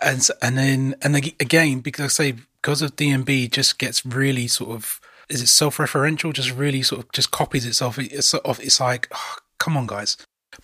[0.00, 4.70] and and then and again because I say because of DnB just gets really sort
[4.70, 6.32] of is it self-referential?
[6.32, 7.98] Just really sort of just copies itself.
[7.98, 10.16] It's sort of it's like, oh, come on, guys.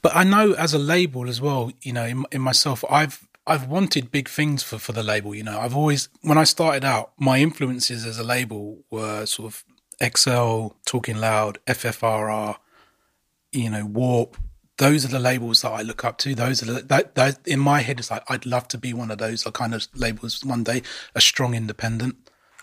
[0.03, 3.67] But I know as a label as well, you know, in, in myself, I've I've
[3.67, 5.35] wanted big things for for the label.
[5.35, 9.53] You know, I've always when I started out, my influences as a label were sort
[9.53, 9.65] of
[10.15, 12.57] XL, Talking Loud, FFRR,
[13.53, 14.37] you know, Warp.
[14.77, 16.35] Those are the labels that I look up to.
[16.37, 19.11] Those are the, that, that in my head is like I'd love to be one
[19.11, 20.83] of those kind of labels one day,
[21.15, 22.17] a strong independent.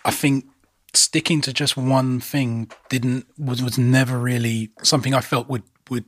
[0.05, 0.45] I think
[0.93, 6.05] sticking to just one thing didn't was was never really something I felt would would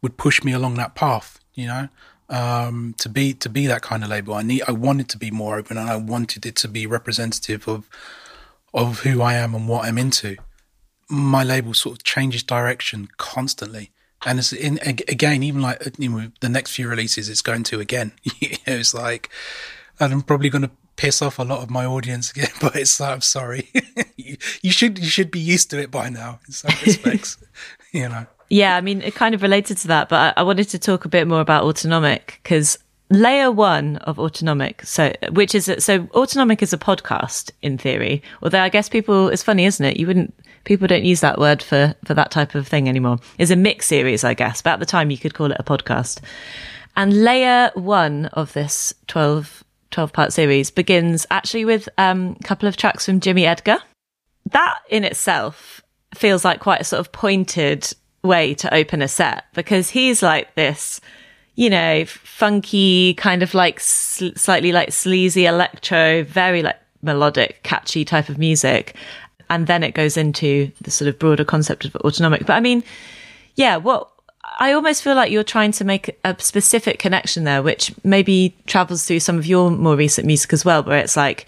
[0.00, 1.40] would push me along that path.
[1.54, 1.88] You know,
[2.28, 5.30] um, to be to be that kind of label, I need I wanted to be
[5.30, 7.88] more open, and I wanted it to be representative of
[8.74, 10.36] of who I am and what I'm into.
[11.08, 13.90] My label sort of changes direction constantly.
[14.26, 17.80] And it's in again, even like you know, the next few releases, it's going to
[17.80, 18.12] again.
[18.24, 19.30] it's like,
[20.00, 22.98] and I'm probably going to piss off a lot of my audience again, but it's
[23.00, 23.70] like, I'm sorry.
[24.16, 27.38] you, you, should you should be used to it by now in some respects,
[27.92, 28.26] you know.
[28.48, 31.04] Yeah, I mean, it kind of related to that, but I, I wanted to talk
[31.04, 32.78] a bit more about autonomic because
[33.10, 38.60] layer one of autonomic so which is so autonomic is a podcast in theory although
[38.60, 39.96] i guess people it's funny isn't it?
[39.96, 40.34] You wouldn't
[40.64, 43.18] people don't use that word for for that type of thing anymore.
[43.38, 45.64] Is a mix series i guess but at the time you could call it a
[45.64, 46.20] podcast.
[46.96, 52.68] And layer one of this 12 12 part series begins actually with um, a couple
[52.68, 53.78] of tracks from Jimmy Edgar.
[54.50, 55.80] That in itself
[56.14, 57.90] feels like quite a sort of pointed
[58.22, 61.00] way to open a set because he's like this,
[61.54, 68.04] you know, funky, kind of like sl- slightly like sleazy electro, very like melodic, catchy
[68.04, 68.94] type of music.
[69.50, 72.44] And then it goes into the sort of broader concept of autonomic.
[72.46, 72.84] But I mean,
[73.54, 74.10] yeah, what
[74.58, 79.04] I almost feel like you're trying to make a specific connection there, which maybe travels
[79.04, 81.46] through some of your more recent music as well, where it's like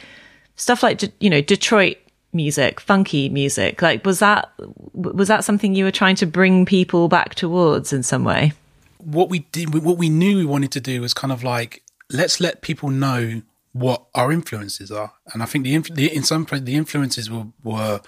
[0.57, 1.99] stuff like, you know, Detroit
[2.33, 3.83] music, funky music.
[3.83, 4.51] Like, was that,
[4.95, 8.53] was that something you were trying to bring people back towards in some way?
[8.99, 12.41] What we did, what we knew we wanted to do was kind of like, let's
[12.41, 15.13] let people know what our influences are.
[15.33, 18.01] And I think the, the in some the influences were, were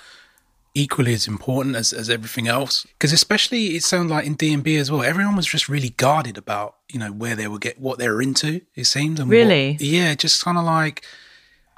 [0.75, 2.87] equally as important as, as everything else.
[2.99, 6.77] Because especially it sounded like in d&b as well, everyone was just really guarded about,
[6.91, 9.20] you know, where they were get what they were into, it seemed.
[9.20, 9.73] And really?
[9.73, 11.05] What, yeah, just kind of like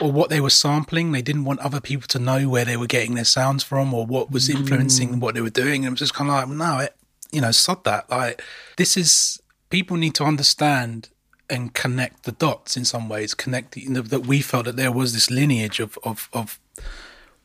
[0.00, 1.12] or what they were sampling.
[1.12, 4.06] They didn't want other people to know where they were getting their sounds from or
[4.06, 5.20] what was influencing mm.
[5.20, 5.84] what they were doing.
[5.84, 6.96] And it was just kind of like, no, it,
[7.30, 8.10] you know, sod that.
[8.10, 8.42] Like,
[8.76, 9.40] this is,
[9.70, 11.10] people need to understand
[11.48, 14.92] and connect the dots in some ways, connect, you know, that we felt that there
[14.92, 16.58] was this lineage of, of, of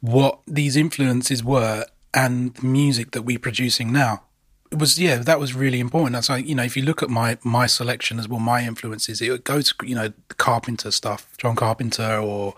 [0.02, 4.24] what these influences were and the music that we're producing now.
[4.72, 6.14] Was yeah, that was really important.
[6.14, 9.20] That's like you know, if you look at my my selection as well, my influences,
[9.20, 12.54] it goes to you know Carpenter stuff, John Carpenter or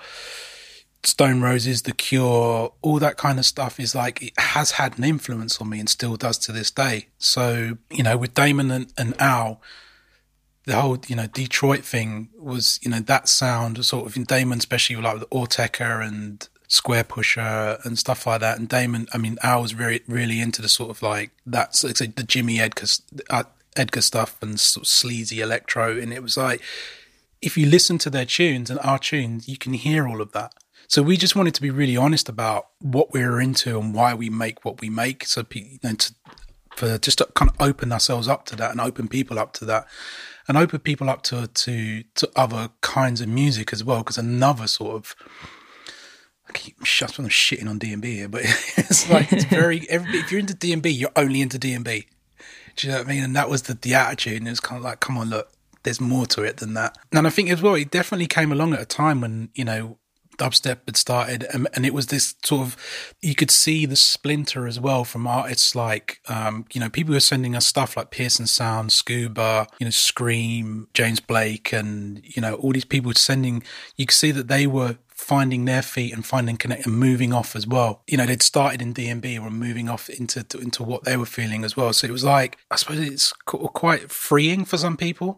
[1.04, 5.04] Stone Roses, The Cure, all that kind of stuff is like it has had an
[5.04, 7.08] influence on me and still does to this day.
[7.18, 9.62] So you know, with Damon and, and Al,
[10.66, 14.60] the whole you know Detroit thing was you know that sound sort of in Damon,
[14.60, 18.58] especially like the Autechre and Squarepusher and stuff like that.
[18.58, 22.16] And Damon, I mean, Al was very really into the sort of like that's like
[22.16, 22.88] the Jimmy Edgar
[23.30, 23.44] uh,
[23.76, 25.98] Edgar stuff and sort of sleazy electro.
[25.98, 26.62] And it was like
[27.42, 30.54] if you listen to their tunes and our tunes, you can hear all of that.
[30.88, 34.14] So we just wanted to be really honest about what we were into and why
[34.14, 35.26] we make what we make.
[35.26, 36.16] So you know, to,
[36.78, 39.66] for just to kind of open ourselves up to that and open people up to
[39.66, 39.88] that
[40.48, 44.00] and open people up to to to other kinds of music as well.
[44.00, 45.16] Because another sort of
[46.52, 48.42] keep shut on shitting on D and B here, but
[48.78, 49.80] it's like it's very.
[49.90, 52.08] If you're into D and B, you're only into D and B.
[52.76, 53.24] Do you know what I mean?
[53.24, 55.52] And that was the the attitude, and it was kind of like, come on, look,
[55.84, 56.98] there's more to it than that.
[57.12, 59.98] And I think as well, it definitely came along at a time when you know
[60.38, 64.66] dubstep had started, and, and, it was this sort of you could see the splinter
[64.66, 68.48] as well from artists like um, you know people were sending us stuff like Pearson
[68.48, 73.64] Sound, Scuba, you know Skream, James Blake, and you know all these people sending.
[73.98, 77.56] You could see that they were finding their feet and finding connect and moving off
[77.56, 78.02] as well.
[78.08, 78.94] You know, they'd started in
[79.36, 81.94] and were moving off into into what they were feeling as well.
[81.94, 85.38] So it was like I suppose it's quite freeing for some people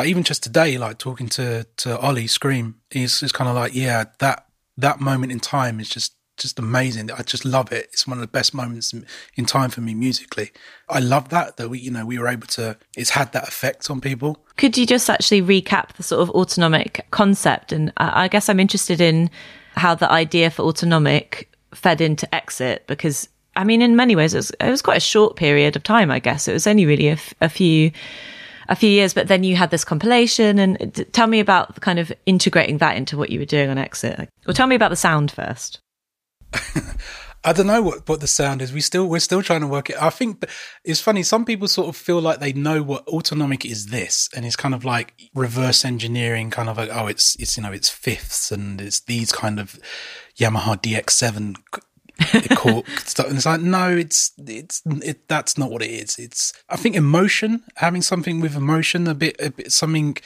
[0.00, 3.74] like even just today, like talking to to Ollie Skream, he's, he's kind of like,
[3.74, 4.46] yeah, that
[4.78, 7.10] that moment in time is just just amazing.
[7.12, 7.90] I just love it.
[7.92, 8.92] It's one of the best moments
[9.36, 10.50] in time for me musically.
[10.88, 12.76] I love that that we, you know, we were able to.
[12.96, 14.44] It's had that effect on people.
[14.56, 17.72] Could you just actually recap the sort of autonomic concept?
[17.72, 19.30] And I guess I'm interested in
[19.76, 24.38] how the idea for autonomic fed into Exit because I mean, in many ways, it
[24.38, 26.10] was, it was quite a short period of time.
[26.10, 27.90] I guess it was only really a, f- a few
[28.68, 30.58] a few years, but then you had this compilation.
[30.58, 34.28] And tell me about kind of integrating that into what you were doing on Exit.
[34.46, 35.80] Well, tell me about the sound first.
[37.44, 38.70] I don't know what, what the sound is.
[38.70, 40.00] We still we're still trying to work it.
[40.00, 40.44] I think
[40.84, 41.22] it's funny.
[41.22, 44.74] Some people sort of feel like they know what autonomic is this, and it's kind
[44.74, 48.80] of like reverse engineering, kind of like oh, it's it's you know it's fifths and
[48.80, 49.80] it's these kind of
[50.38, 51.56] Yamaha DX7
[52.56, 53.28] cork stuff.
[53.28, 56.18] And it's like, no, it's it's it, that's not what it is.
[56.18, 60.16] It's I think emotion, having something with emotion, a bit, a bit something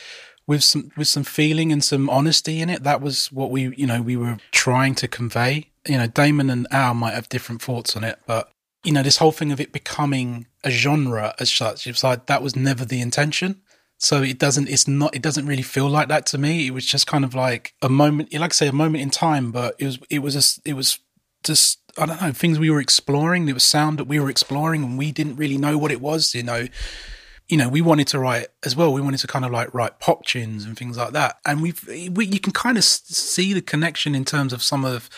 [0.47, 2.83] with some with some feeling and some honesty in it.
[2.83, 5.70] That was what we you know we were trying to convey.
[5.87, 8.51] You know, Damon and Al might have different thoughts on it, but
[8.82, 12.43] you know, this whole thing of it becoming a genre as such, it's like that
[12.43, 13.62] was never the intention.
[13.99, 16.66] So it doesn't, it's not, it doesn't really feel like that to me.
[16.66, 19.53] It was just kind of like a moment, like I say, a moment in time,
[19.53, 20.99] but it was, it was, a, it was
[21.45, 23.47] just I don't know things we were exploring.
[23.47, 26.35] There was sound that we were exploring, and we didn't really know what it was.
[26.35, 26.66] You know,
[27.49, 28.93] you know, we wanted to write as well.
[28.93, 31.39] We wanted to kind of like write pop tunes and things like that.
[31.47, 35.09] And we've we, you can kind of see the connection in terms of some of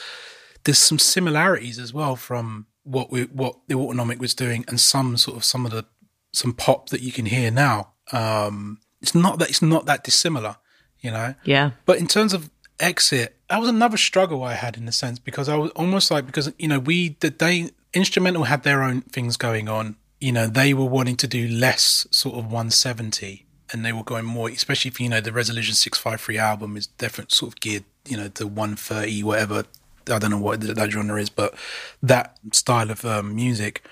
[0.67, 5.17] there's some similarities as well from what we what the autonomic was doing and some
[5.17, 5.85] sort of some of the
[6.33, 7.93] some pop that you can hear now.
[8.13, 10.57] Um, it's not that it's not that dissimilar,
[11.01, 11.35] you know.
[11.45, 11.71] Yeah.
[11.85, 15.49] But in terms of exit, that was another struggle I had in a sense because
[15.49, 19.37] I was almost like because you know we the they Instra:mental had their own things
[19.37, 19.97] going on.
[20.21, 24.25] You know they were wanting to do less sort of 170, and they were going
[24.25, 28.17] more, especially if you know the Resolution 653 album is different, sort of geared you
[28.17, 29.65] know the 130 whatever.
[30.11, 31.55] I don't know what that genre is, but
[32.03, 33.85] that style of um, music.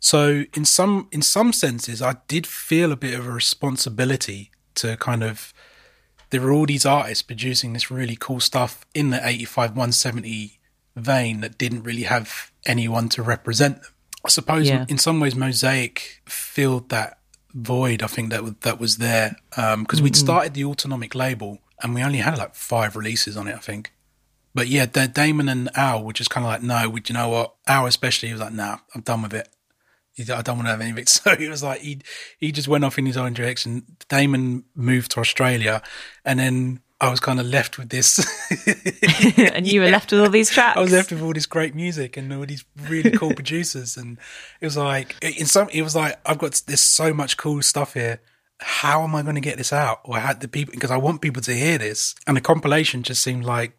[0.00, 4.96] So in some in some senses, I did feel a bit of a responsibility to
[4.96, 5.52] kind of
[6.30, 10.58] there were all these artists producing this really cool stuff in the 85 170
[10.96, 13.92] vein that didn't really have anyone to represent them.
[14.24, 14.86] I suppose yeah.
[14.88, 17.18] in some ways Mosaic filled that
[17.54, 18.02] void.
[18.02, 20.14] I think that that was there because um, we'd mm-hmm.
[20.14, 23.54] started the autonomic label and we only had like five releases on it.
[23.54, 23.92] I think,
[24.54, 27.54] but yeah, Damon and Al were just kind of like, no, would you know what?
[27.66, 29.48] Al especially was like, nah, I'm done with it.
[30.18, 31.04] I don't want to have anything.
[31.08, 32.00] So he was like, he
[32.38, 33.84] he just went off in his own direction.
[34.08, 35.82] Damon moved to Australia,
[36.24, 38.18] and then I was kind of left with this.
[39.38, 39.86] and you yeah.
[39.86, 40.76] were left with all these tracks.
[40.76, 44.18] I was left with all this great music and all these really cool producers, and
[44.60, 47.94] it was like, in some, it was like, I've got there's so much cool stuff
[47.94, 48.20] here.
[48.60, 50.02] How am I going to get this out?
[50.04, 53.22] Or had the people because I want people to hear this, and the compilation just
[53.22, 53.76] seemed like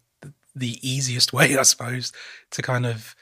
[0.54, 2.12] the easiest way, I suppose,
[2.50, 3.14] to kind of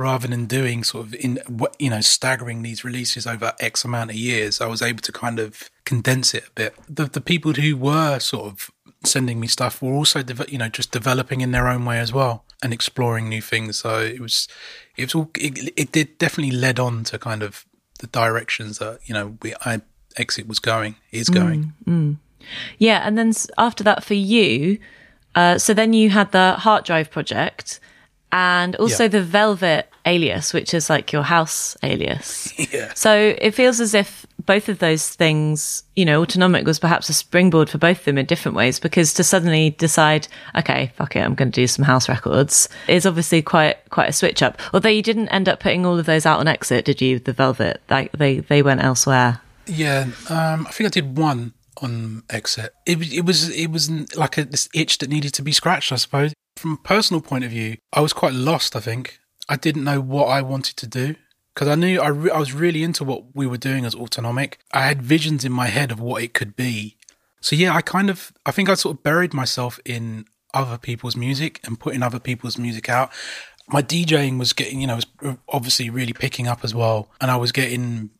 [0.00, 1.38] rather than doing sort of in
[1.78, 5.38] you know staggering these releases over X amount of years, I was able to kind
[5.38, 6.74] of condense it a bit.
[6.88, 8.70] The the people who were sort of
[9.04, 12.12] sending me stuff were also de- you know just developing in their own way as
[12.12, 13.76] well and exploring new things.
[13.76, 14.48] So it was
[14.96, 17.66] it was all it, it did definitely led on to kind of
[17.98, 19.82] the directions that you know we I
[20.16, 21.74] exit was going is going.
[21.86, 22.16] Mm, mm.
[22.78, 24.78] Yeah, and then after that for you.
[25.34, 27.80] Uh, so then you had the Heart Drive project,
[28.32, 29.08] and also yeah.
[29.08, 32.52] the Velvet alias, which is like your house alias.
[32.70, 32.92] Yeah.
[32.94, 37.12] So it feels as if both of those things, you know, autonomic was perhaps a
[37.12, 41.20] springboard for both of them in different ways because to suddenly decide, okay, fuck it,
[41.20, 44.60] I'm going to do some house records is obviously quite quite a switch up.
[44.72, 47.18] Although you didn't end up putting all of those out on Exit, did you?
[47.18, 49.40] The Velvet, like they they went elsewhere.
[49.66, 52.74] Yeah, um, I think I did one on Exit.
[52.86, 55.96] It, it was it was like a, this itch that needed to be scratched, I
[55.96, 58.76] suppose from a personal point of view, I was quite lost.
[58.76, 59.18] I think
[59.48, 61.16] I didn't know what I wanted to do
[61.54, 64.58] because I knew I, re- I was really into what we were doing as autonomic.
[64.72, 66.96] I had visions in my head of what it could be.
[67.40, 71.16] So yeah, I kind of I think I sort of buried myself in other people's
[71.16, 73.10] music and putting other people's music out.
[73.68, 77.36] My DJing was getting, you know, was obviously really picking up as well, and I
[77.36, 78.10] was getting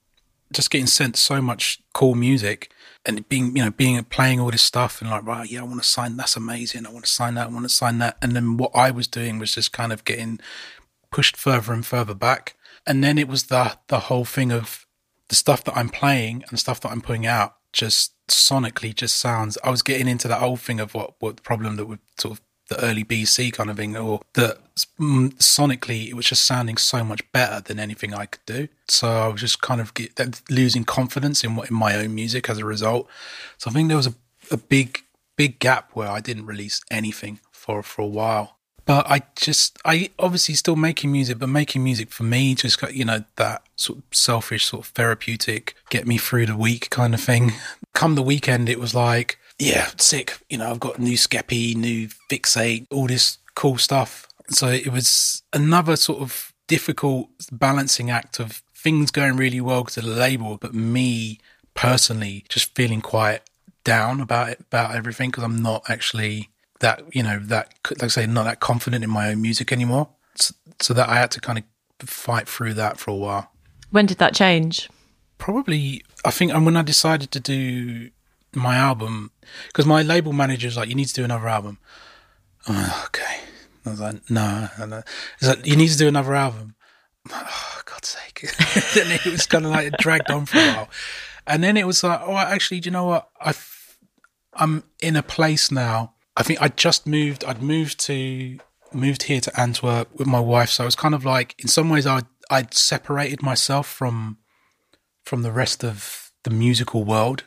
[0.52, 2.72] just getting sent so much cool music
[3.06, 5.82] and being, you know, being playing all this stuff and like, right, yeah, I want
[5.82, 6.16] to sign.
[6.16, 6.86] That's amazing.
[6.86, 7.48] I want to sign that.
[7.48, 8.18] I want to sign that.
[8.20, 10.40] And then what I was doing was just kind of getting
[11.10, 12.56] pushed further and further back.
[12.86, 14.86] And then it was the the whole thing of
[15.28, 19.56] the stuff that I'm playing and stuff that I'm putting out just sonically just sounds.
[19.62, 22.40] I was getting into that old thing of what what problem that would sort of
[22.70, 24.58] the early BC kind of thing, or that
[24.98, 28.68] mm, sonically it was just sounding so much better than anything I could do.
[28.88, 32.48] So I was just kind of get, losing confidence in what in my own music
[32.48, 33.08] as a result.
[33.58, 34.14] So I think there was a,
[34.50, 35.02] a big
[35.36, 38.56] big gap where I didn't release anything for for a while.
[38.86, 42.94] But I just, I obviously still making music, but making music for me, just got,
[42.94, 47.14] you know, that sort of selfish, sort of therapeutic, get me through the week kind
[47.14, 47.52] of thing.
[47.94, 50.38] Come the weekend, it was like, yeah, sick.
[50.48, 54.26] You know, I've got new Skeppy, new Fixate, all this cool stuff.
[54.48, 60.00] So it was another sort of difficult balancing act of things going really well to
[60.00, 61.38] the label, but me
[61.74, 63.42] personally just feeling quite
[63.84, 66.50] down about it, about everything because I'm not actually
[66.80, 70.08] that you know that like I say not that confident in my own music anymore.
[70.36, 73.52] So, so that I had to kind of fight through that for a while.
[73.90, 74.88] When did that change?
[75.36, 78.10] Probably, I think, and when I decided to do
[78.54, 79.30] my album,
[79.68, 81.78] because my label manager's like, "You need to do another album."
[82.68, 83.40] Oh, okay,
[83.86, 85.02] I was like, "No," no.
[85.38, 86.74] He's like, "You need to do another album."
[87.30, 88.40] Oh, God's sake!
[88.94, 90.88] then it was kind of like dragged on for a while,
[91.46, 93.28] and then it was like, "Oh, actually, do you know what?
[93.40, 93.54] I,
[94.54, 97.44] I'm in a place now." I think I just moved.
[97.44, 98.58] I'd moved to
[98.92, 101.90] moved here to Antwerp with my wife, so it was kind of like, in some
[101.90, 104.38] ways, I I'd separated myself from
[105.24, 107.44] from the rest of the musical world.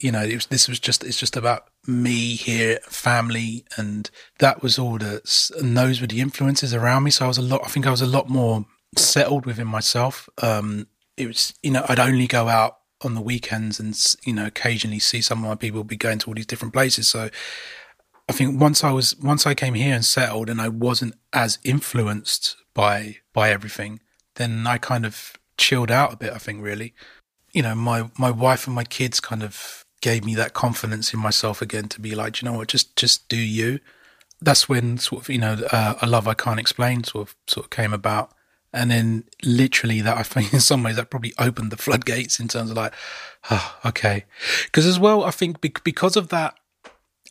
[0.00, 4.78] You know, was, this was just it's just about me here, family, and that was
[4.78, 5.50] all that.
[5.58, 7.10] And those were the influences around me.
[7.10, 7.62] So I was a lot.
[7.64, 8.64] I think I was a lot more
[8.96, 10.28] settled within myself.
[10.42, 10.86] Um,
[11.16, 14.98] it was, you know, I'd only go out on the weekends and you know occasionally
[14.98, 17.08] see some of my people be going to all these different places.
[17.08, 17.30] So
[18.28, 21.58] I think once I was once I came here and settled and I wasn't as
[21.64, 24.00] influenced by by everything,
[24.36, 26.94] then I kind of chilled out a bit, I think really.
[27.52, 31.20] You know, my my wife and my kids kind of gave me that confidence in
[31.20, 33.80] myself again to be like, you know what, just just do you.
[34.40, 37.66] That's when sort of, you know, uh, a love I can't explain sort of sort
[37.66, 38.32] of came about.
[38.72, 42.48] And then literally that I think in some ways that probably opened the floodgates in
[42.48, 42.92] terms of like,
[43.50, 44.24] oh, okay.
[44.64, 46.54] Because as well, I think because of that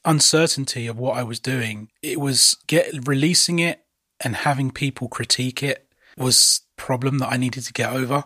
[0.03, 3.86] uncertainty of what I was doing, it was get releasing it
[4.20, 5.88] and having people critique it
[6.18, 8.24] was problem that I needed to get over.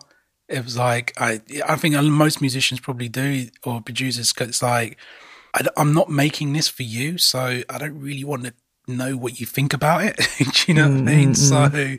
[0.48, 4.32] It was like I I think most musicians probably do or producers.
[4.38, 4.98] It's like
[5.54, 8.54] I, am not making this for you, so I don't really want to
[8.86, 10.16] know what you think about it.
[10.38, 11.04] do you know mm-hmm.
[11.04, 11.32] what I mean?
[11.32, 11.98] Mm-hmm.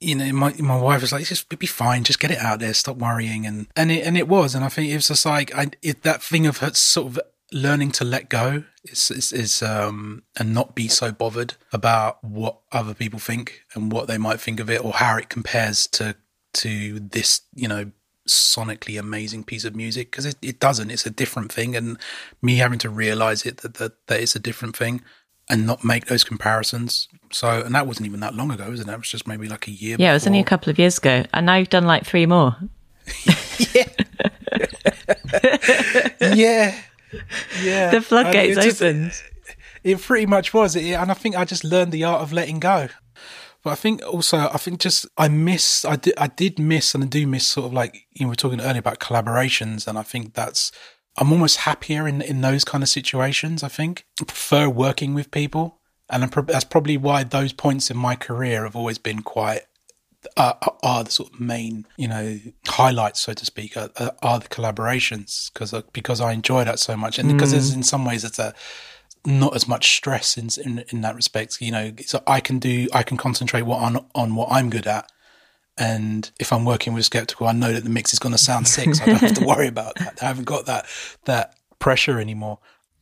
[0.00, 2.60] you know, my my wife was like, It's "Just be fine, just get it out
[2.60, 5.26] there, stop worrying," and and it and it was, and I think it was just
[5.26, 7.20] like I it, that thing of sort of
[7.52, 12.58] learning to let go is, is, is um, and not be so bothered about what
[12.72, 16.16] other people think and what they might think of it or how it compares to
[16.54, 17.90] to this you know
[18.26, 21.98] sonically amazing piece of music because it, it doesn't it's a different thing and
[22.40, 25.02] me having to realize it that, that that it's a different thing
[25.50, 28.92] and not make those comparisons so and that wasn't even that long ago wasn't it
[28.92, 30.10] it was just maybe like a year yeah before.
[30.10, 32.56] it was only a couple of years ago and now you've done like three more
[33.74, 33.88] yeah
[36.34, 36.80] yeah
[37.62, 39.12] yeah, the floodgates opened.
[39.82, 42.60] it pretty much was, it, and I think I just learned the art of letting
[42.60, 42.88] go.
[43.64, 47.02] But I think also, I think just I miss, I did, I did miss, and
[47.02, 49.98] I do miss sort of like you know, we were talking earlier about collaborations, and
[49.98, 50.70] I think that's
[51.16, 53.62] I'm almost happier in in those kind of situations.
[53.62, 58.16] I think I prefer working with people, and that's probably why those points in my
[58.16, 59.62] career have always been quite
[60.36, 63.90] uh, are the sort of main, you know, highlights, so to speak, are,
[64.22, 67.32] are the collaborations because because I enjoy that so much, and mm.
[67.32, 68.54] because there's in some ways it's a
[69.26, 71.60] not as much stress in in, in that respect.
[71.60, 74.86] You know, so I can do I can concentrate what on on what I'm good
[74.86, 75.10] at,
[75.76, 78.68] and if I'm working with Skeptical, I know that the mix is going to sound
[78.68, 80.22] sick, so I don't have to worry about that.
[80.22, 80.86] I haven't got that
[81.24, 82.58] that pressure anymore.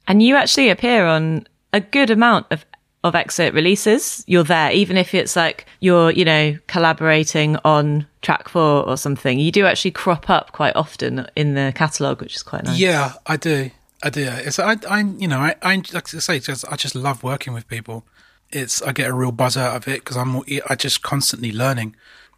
[0.08, 2.64] And you actually appear on a good amount of
[3.04, 8.48] of exit releases, you're there, even if it's like you're, you know, collaborating on track
[8.48, 9.40] four or something.
[9.40, 12.78] You do actually crop up quite often in the catalogue, which is quite nice.
[12.78, 13.70] Yeah, I do.
[14.02, 14.28] I do.
[14.28, 17.52] It's I, I you know, I, I like I say, just I just love working
[17.52, 18.04] with people.
[18.50, 21.94] It's I get a real buzz out of it because I'm I just constantly learning,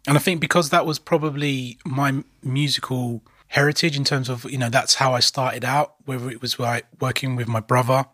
[0.07, 4.69] and I think because that was probably my musical heritage in terms of you know
[4.69, 5.95] that's how I started out.
[6.05, 8.05] Whether it was like working with my brother,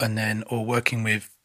[0.00, 1.36] and then or working with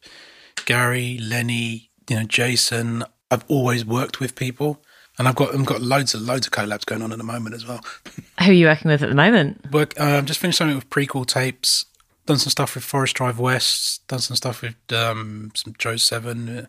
[0.64, 3.04] Gary, Lenny, you know, Jason.
[3.28, 4.82] I've always worked with people,
[5.18, 7.54] and I've got I've got loads of loads of collabs going on at the moment
[7.54, 7.80] as well.
[8.40, 9.70] Who are you working with at the moment?
[9.72, 9.98] Work.
[9.98, 11.86] Uh, just finished something with Prequel Tapes.
[12.26, 14.06] Done some stuff with Forest Drive West.
[14.08, 16.48] Done some stuff with um, some Joe Seven.
[16.48, 16.66] Uh,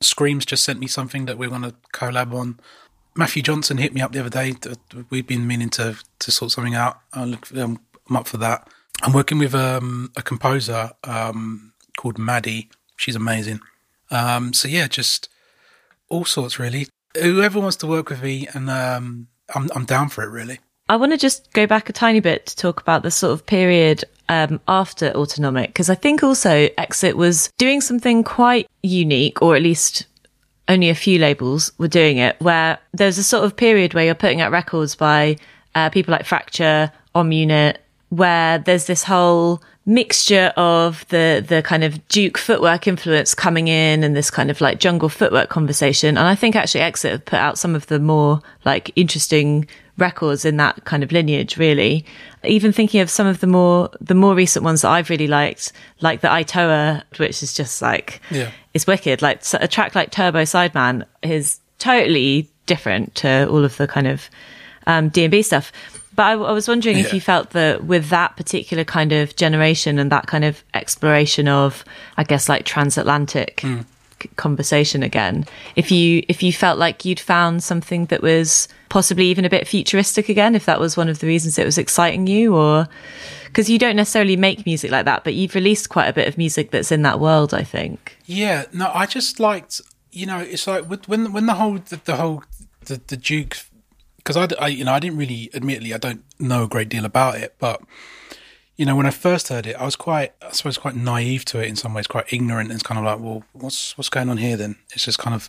[0.00, 2.58] Skream's just sent me something that we're going to collab on.
[3.16, 4.54] Matthew Johnson hit me up the other day.
[5.10, 7.00] We've been meaning to to sort something out.
[7.12, 7.38] I'm
[8.14, 8.68] up for that.
[9.02, 12.70] I'm working with um, a composer um, called Maddie.
[12.96, 13.60] She's amazing.
[14.10, 15.28] Um, so yeah, just
[16.08, 16.86] all sorts really.
[17.16, 20.60] Whoever wants to work with me, and um, I'm I'm down for it really.
[20.88, 23.46] I want to just go back a tiny bit to talk about the sort of
[23.46, 29.54] period um, after Autonomic, because I think also Exit was doing something quite unique, or
[29.54, 30.06] at least
[30.68, 34.14] only a few labels were doing it, where there's a sort of period where you're
[34.14, 35.36] putting out records by
[35.74, 37.80] uh, people like Fracture, Om Unit,
[38.10, 44.04] where there's this whole mixture of the the kind of juke footwork influence coming in
[44.04, 46.16] and this kind of like jungle footwork conversation.
[46.16, 49.66] And I think actually Exit have put out some of the more like interesting
[49.96, 52.04] records in that kind of lineage, really.
[52.44, 55.72] Even thinking of some of the more the more recent ones that I've really liked,
[56.00, 58.50] like the Itoa, which is just like yeah.
[58.74, 59.22] it's wicked.
[59.22, 64.28] Like a track like Turbo Sideman is totally different to all of the kind of
[64.86, 65.72] um, D&B stuff.
[66.14, 67.04] But I, I was wondering yeah.
[67.04, 71.48] if you felt that with that particular kind of generation and that kind of exploration
[71.48, 71.84] of,
[72.16, 73.84] I guess, like transatlantic mm.
[74.36, 75.46] conversation again,
[75.76, 79.68] if you if you felt like you'd found something that was possibly even a bit
[79.68, 82.88] futuristic again, if that was one of the reasons it was exciting you, or
[83.46, 86.36] because you don't necessarily make music like that, but you've released quite a bit of
[86.36, 87.54] music that's in that world.
[87.54, 88.18] I think.
[88.26, 88.66] Yeah.
[88.72, 89.80] No, I just liked.
[90.12, 92.42] You know, it's like when when the whole the, the whole
[92.86, 93.56] the, the juke
[94.24, 97.04] because I, I, you know, I didn't really, admittedly, I don't know a great deal
[97.04, 97.80] about it, but
[98.76, 101.60] you know, when I first heard it, I was quite, I suppose, quite naive to
[101.60, 102.72] it in some ways, quite ignorant.
[102.72, 104.56] It's kind of like, well, what's what's going on here?
[104.56, 105.48] Then it's just kind of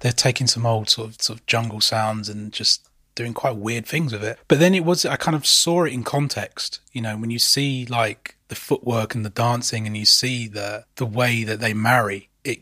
[0.00, 3.84] they're taking some old sort of sort of jungle sounds and just doing quite weird
[3.84, 4.38] things with it.
[4.48, 6.80] But then it was, I kind of saw it in context.
[6.92, 10.86] You know, when you see like the footwork and the dancing, and you see the
[10.96, 12.60] the way that they marry, it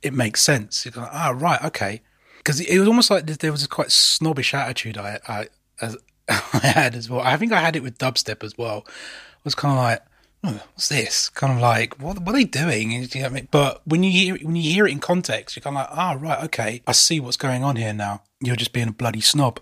[0.00, 0.84] it makes sense.
[0.84, 2.02] You're like, ah, oh, right, okay
[2.44, 5.48] because it was almost like there was a quite snobbish attitude I, I,
[5.80, 5.96] as,
[6.28, 7.20] I had as well.
[7.20, 8.84] I think I had it with dubstep as well.
[8.86, 10.02] It was kind of like,
[10.44, 11.30] oh, what's this?
[11.30, 12.92] Kind of like, what, what are they doing?
[12.92, 13.48] You know I mean?
[13.50, 16.12] But when you hear when you hear it in context, you're kind of like, ah,
[16.14, 18.22] oh, right, okay, I see what's going on here now.
[18.40, 19.58] You're just being a bloody snob.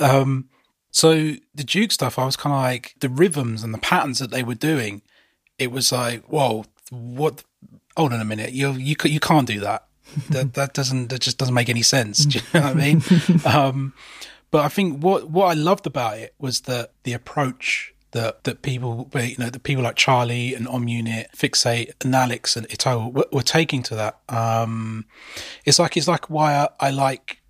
[0.00, 0.48] Um,
[0.90, 4.30] so the juke stuff, I was kind of like the rhythms and the patterns that
[4.30, 5.02] they were doing.
[5.58, 7.44] It was like, whoa, what?
[7.96, 9.87] Hold on a minute, you you you can't do that
[10.30, 12.24] that that doesn't that just doesn't make any sense.
[12.24, 13.02] Do you know what I mean?
[13.44, 13.94] Um,
[14.50, 18.62] but I think what what I loved about it was that the approach that that
[18.62, 23.08] people you know the people like Charlie and Om Unit, Fixate and Alex and Ito
[23.08, 24.18] were, were taking to that.
[24.28, 25.06] Um,
[25.64, 27.40] it's like it's like why I, I like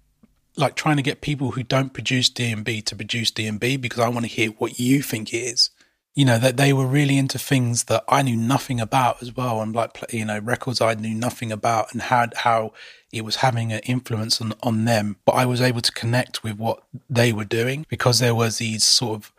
[0.57, 4.25] like trying to get people who don't produce D&B to produce D&B because I want
[4.25, 5.71] to hear what you think it is
[6.19, 9.63] you know that they were really into things that I knew nothing about as well,
[9.63, 12.73] and like you know records I knew nothing about, and how how
[13.13, 15.19] it was having an influence on on them.
[15.25, 18.83] But I was able to connect with what they were doing because there was these
[18.83, 19.33] sort of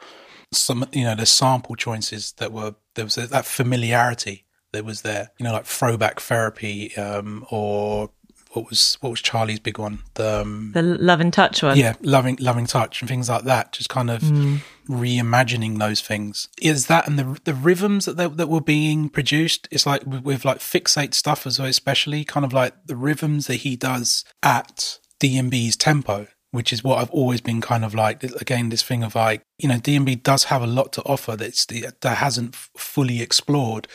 [0.54, 5.32] some you know the sample choices that were there was that familiarity that was there.
[5.38, 8.10] You know, like throwback therapy um, or
[8.52, 10.00] what was what was Charlie's big one?
[10.16, 11.78] The um, the loving touch one.
[11.78, 13.74] Yeah, loving loving touch and things like that.
[13.74, 14.60] Just kind of mm.
[14.88, 16.48] reimagining those things.
[16.60, 19.68] Is that and the the rhythms that they, that were being produced?
[19.70, 23.46] It's like with, with like fixate stuff as well, especially kind of like the rhythms
[23.48, 26.28] that he does at D&B's tempo.
[26.52, 28.24] Which is what I've always been kind of like.
[28.24, 31.64] Again, this thing of like, you know, D&B does have a lot to offer that's
[31.68, 33.88] that hasn't fully explored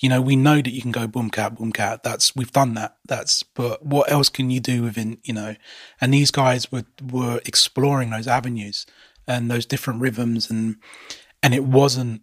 [0.00, 2.02] you know, we know that you can go boom cat, boom cat.
[2.02, 2.96] That's we've done that.
[3.06, 5.54] That's but what else can you do within you know?
[6.00, 8.86] And these guys were were exploring those avenues
[9.28, 10.76] and those different rhythms and
[11.42, 12.22] and it wasn't.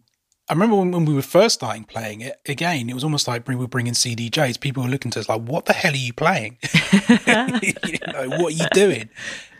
[0.50, 2.40] I remember when, when we were first starting playing it.
[2.48, 4.62] Again, it was almost like we were bringing CDJs.
[4.62, 6.58] People were looking to us like, "What the hell are you playing?
[6.64, 9.10] you know, what are you doing?"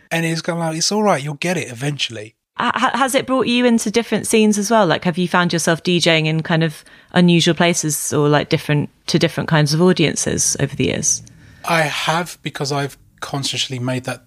[0.10, 1.22] And it's kind of like, "It's all right.
[1.22, 4.86] You'll get it eventually." Has it brought you into different scenes as well?
[4.88, 9.20] Like, have you found yourself DJing in kind of unusual places or like different to
[9.20, 11.22] different kinds of audiences over the years?
[11.66, 14.26] I have because I've consciously made that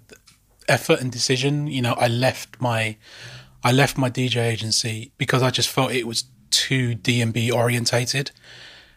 [0.69, 1.67] effort and decision.
[1.67, 2.97] You know, I left my
[3.63, 7.51] I left my DJ agency because I just felt it was too D and B
[7.51, 8.31] orientated,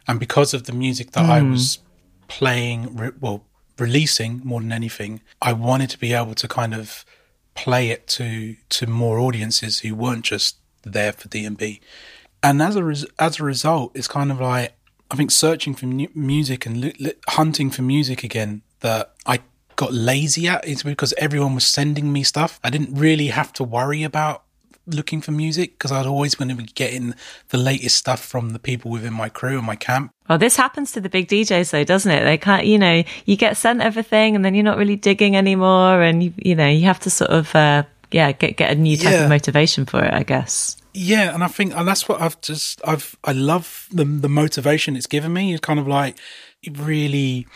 [0.08, 1.30] and because of the music that mm.
[1.30, 1.52] I hmm.
[1.52, 1.80] was
[2.28, 3.46] playing, well,
[3.78, 7.06] releasing more than anything, I wanted to be able to kind of
[7.56, 11.82] play it to to more audiences who weren't just there for D&B.
[12.42, 14.74] And as a res- as a result, it's kind of like
[15.12, 19.40] I think searching for mu- music and hunting for music again that I
[19.76, 22.60] got lazy at is because everyone was sending me stuff.
[22.64, 24.44] I didn't really have to worry about
[24.86, 27.14] looking for music because I was always going to be getting
[27.50, 30.12] the latest stuff from the people within my crew and my camp.
[30.28, 32.24] Well, this happens to the big DJs though, doesn't it?
[32.24, 36.02] They can't, you know, you get sent everything and then you're not really digging anymore.
[36.02, 38.98] And you, you know, you have to sort of, uh, yeah, get, get a new
[38.98, 39.24] type Yeah.
[39.24, 40.78] of motivation for it, I guess.
[40.94, 44.96] Yeah, and I think and that's what I've just I've I love the the motivation
[44.96, 45.52] it's given me.
[45.52, 46.20] It's kind of like
[46.72, 47.48] really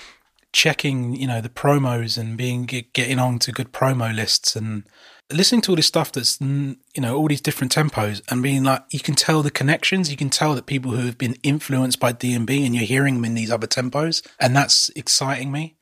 [0.54, 4.84] checking, you know, the promos and being get- getting on to good promo lists and
[5.32, 8.84] listening to all this stuff that's you know all these different tempos and being like
[8.92, 10.10] you can tell the connections.
[10.10, 13.26] You can tell that people who have been influenced by D&B and you're hearing them
[13.26, 15.76] in these other tempos, and that's exciting me.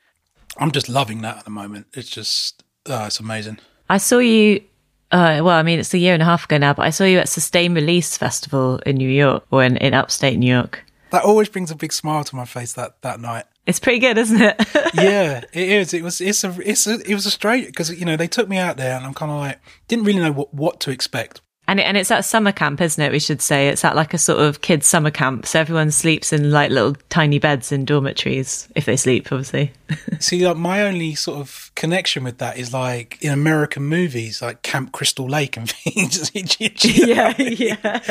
[0.57, 1.87] I'm just loving that at the moment.
[1.93, 3.59] It's just uh, it's amazing.
[3.89, 4.63] I saw you.
[5.11, 7.03] Uh, well, I mean, it's a year and a half ago now, but I saw
[7.03, 10.83] you at Sustain Release Festival in New York or in, in upstate New York.
[11.11, 13.45] That always brings a big smile to my face that that night.
[13.65, 14.55] It's pretty good, isn't it?
[14.93, 15.93] yeah, it is.
[15.93, 16.21] It was.
[16.21, 16.55] It's a.
[16.63, 16.99] It's a.
[17.09, 19.31] It was a straight because you know they took me out there and I'm kind
[19.31, 21.41] of like didn't really know what what to expect.
[21.67, 23.11] And it, and it's at summer camp, isn't it?
[23.11, 26.31] We should say it's at like a sort of kids summer camp, so everyone sleeps
[26.31, 29.71] in like little tiny beds in dormitories if they sleep, obviously.
[30.19, 34.61] See, like my only sort of connection with that is like in American movies, like
[34.61, 36.31] Camp Crystal Lake and things.
[36.83, 38.01] yeah, yeah.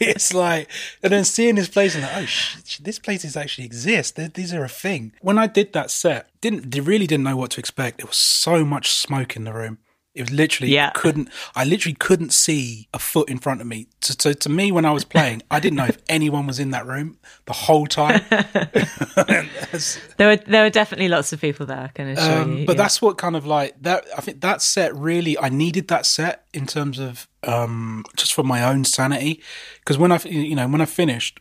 [0.00, 0.68] it's like,
[1.02, 4.12] and then seeing this place and like, oh, sh- this places actually exists.
[4.34, 5.12] These are a thing.
[5.20, 7.98] When I did that set, didn't really didn't know what to expect.
[7.98, 9.78] There was so much smoke in the room.
[10.14, 10.90] It was literally Yeah.
[10.94, 11.28] couldn't.
[11.56, 13.88] I literally couldn't see a foot in front of me.
[14.00, 16.70] So, so to me, when I was playing, I didn't know if anyone was in
[16.70, 18.20] that room the whole time.
[20.16, 21.78] There were there were definitely lots of people there.
[21.80, 22.66] I can assure Um, you.
[22.66, 22.82] but yeah.
[22.82, 24.06] that's what kind of like that.
[24.16, 28.42] I think that set really, I needed that set in terms of um, just for
[28.44, 29.42] my own sanity.
[29.80, 31.40] Because when I, you know, when I finished,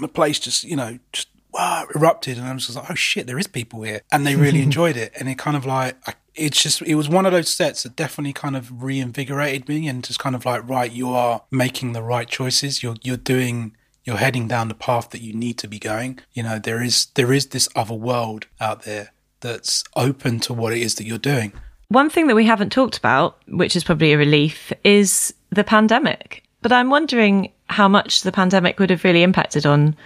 [0.00, 3.26] the place just, you know, just wow, erupted, and I was just like, oh shit,
[3.26, 6.14] there is people here, and they really enjoyed it, and it kind of like, I,
[6.34, 10.04] it's just, it was one of those sets that definitely kind of reinvigorated me, and
[10.04, 12.82] just kind of like, right, you are making the right choices.
[12.82, 16.20] You're you're doing you're heading down the path that you need to be going.
[16.32, 20.72] You know, there is there is this other world out there that's open to what
[20.72, 21.52] it is that you're doing.
[21.88, 26.44] One thing that we haven't talked about, which is probably a relief, is the pandemic.
[26.62, 29.96] But I'm wondering how much the pandemic would have really impacted on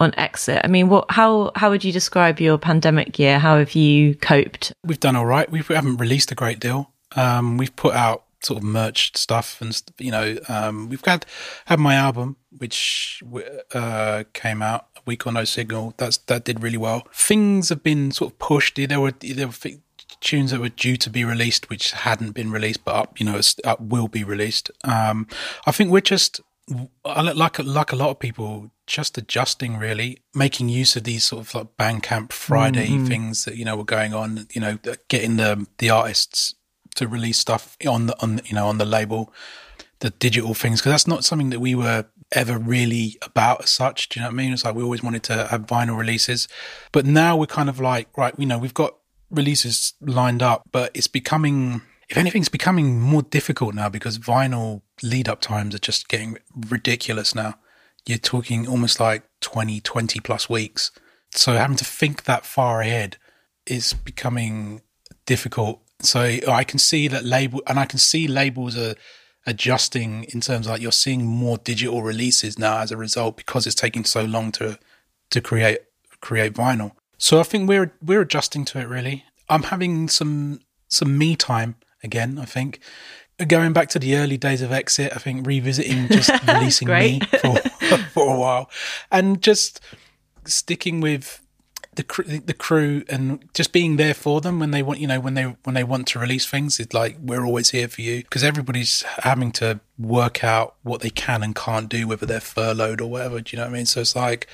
[0.00, 0.60] on exit.
[0.64, 3.38] I mean, what how how would you describe your pandemic year?
[3.38, 4.72] How have you coped?
[4.84, 5.50] We've done all right.
[5.50, 6.92] We've, we haven't released a great deal.
[7.16, 11.26] Um, we've put out sort of merch stuff, and you know, um, we've had
[11.66, 13.22] had my album, which
[13.74, 15.94] uh, came out a week or no signal.
[15.96, 17.06] That's that did really well.
[17.12, 18.76] Things have been sort of pushed.
[18.76, 19.80] There were there were fi-
[20.20, 23.40] tunes that were due to be released which hadn't been released, but up, you know,
[23.64, 24.70] up will be released.
[24.84, 25.26] Um,
[25.66, 26.40] I think we're just
[27.04, 31.54] like like a lot of people just adjusting really making use of these sort of
[31.54, 33.06] like bandcamp friday mm-hmm.
[33.06, 34.78] things that you know were going on you know
[35.08, 36.54] getting the the artists
[36.94, 39.32] to release stuff on the on you know on the label
[40.00, 44.08] the digital things because that's not something that we were ever really about as such
[44.08, 44.52] do you know what i mean?
[44.52, 46.46] It's like we always wanted to have vinyl releases.
[46.92, 48.96] But now we're kind of like right you know we've got
[49.30, 55.28] releases lined up but it's becoming if anything's becoming more difficult now because vinyl lead
[55.28, 57.54] up times are just getting ridiculous now.
[58.06, 60.90] You're talking almost like 20, 20 plus weeks.
[61.32, 63.16] So having to think that far ahead
[63.66, 64.82] is becoming
[65.26, 65.80] difficult.
[66.00, 68.94] So I can see that label, and I can see labels are
[69.46, 73.66] adjusting in terms of like you're seeing more digital releases now as a result because
[73.66, 74.78] it's taking so long to
[75.30, 75.78] to create
[76.20, 76.92] create vinyl.
[77.18, 79.24] So I think we're we're adjusting to it really.
[79.48, 82.80] I'm having some some me time again, I think.
[83.46, 87.56] Going back to the early days of Exit, I think revisiting just releasing me for,
[88.12, 88.70] for a while.
[89.10, 89.80] And just
[90.44, 91.40] sticking with
[91.94, 95.18] the cr- the crew and just being there for them when they want you know
[95.18, 98.22] when they when they want to release things it's like we're always here for you.
[98.22, 103.00] Because everybody's having to work out what they can and can't do whether they're furloughed
[103.00, 103.40] or whatever.
[103.40, 103.86] Do you know what I mean?
[103.86, 104.46] So it's like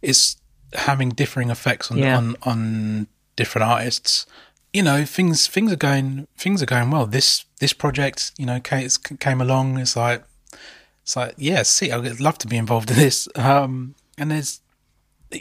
[0.00, 0.36] it's
[0.74, 2.16] having differing effects on Yeah.
[2.16, 4.26] on on different artists.
[4.72, 7.06] You know things things are going things are going well.
[7.06, 8.88] This this project you know came,
[9.18, 9.76] came along.
[9.78, 10.22] It's like
[11.02, 14.60] it's like yeah see i'd love to be involved in this um and there's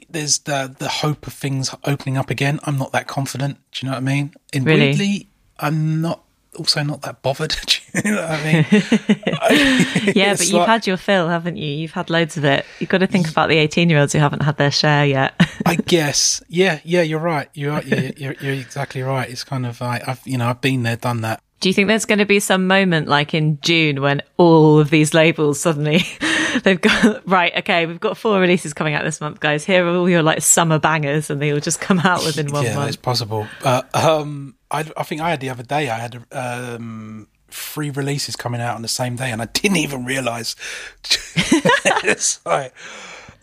[0.10, 3.90] there's the the hope of things opening up again i'm not that confident do you
[3.90, 4.82] know what i mean and Really?
[4.82, 5.28] weirdly
[5.60, 6.24] i'm not
[6.58, 8.66] also not that bothered do you know what I mean?
[10.16, 11.68] yeah, but you've like, had your fill, haven't you?
[11.68, 12.66] You've had loads of it.
[12.80, 15.34] You've got to think about the 18 year olds who haven't had their share yet.
[15.66, 16.42] I guess.
[16.48, 17.50] Yeah, yeah, you're right.
[17.54, 19.30] You're, you're, you're, you're exactly right.
[19.30, 21.42] It's kind of like, I've, you know, I've been there, done that.
[21.60, 24.90] Do you think there's going to be some moment like in June when all of
[24.90, 26.04] these labels suddenly
[26.64, 29.66] they've got right, okay, we've got four releases coming out this month, guys.
[29.66, 32.54] Here are all your like summer bangers, and they will just come out within one
[32.54, 32.66] month.
[32.66, 32.88] yeah, month.
[32.88, 33.48] it's possible.
[33.62, 35.90] But um, I, I think I had the other day.
[35.90, 40.06] I had um, three releases coming out on the same day, and I didn't even
[40.06, 40.56] realize.
[41.36, 42.74] it's like,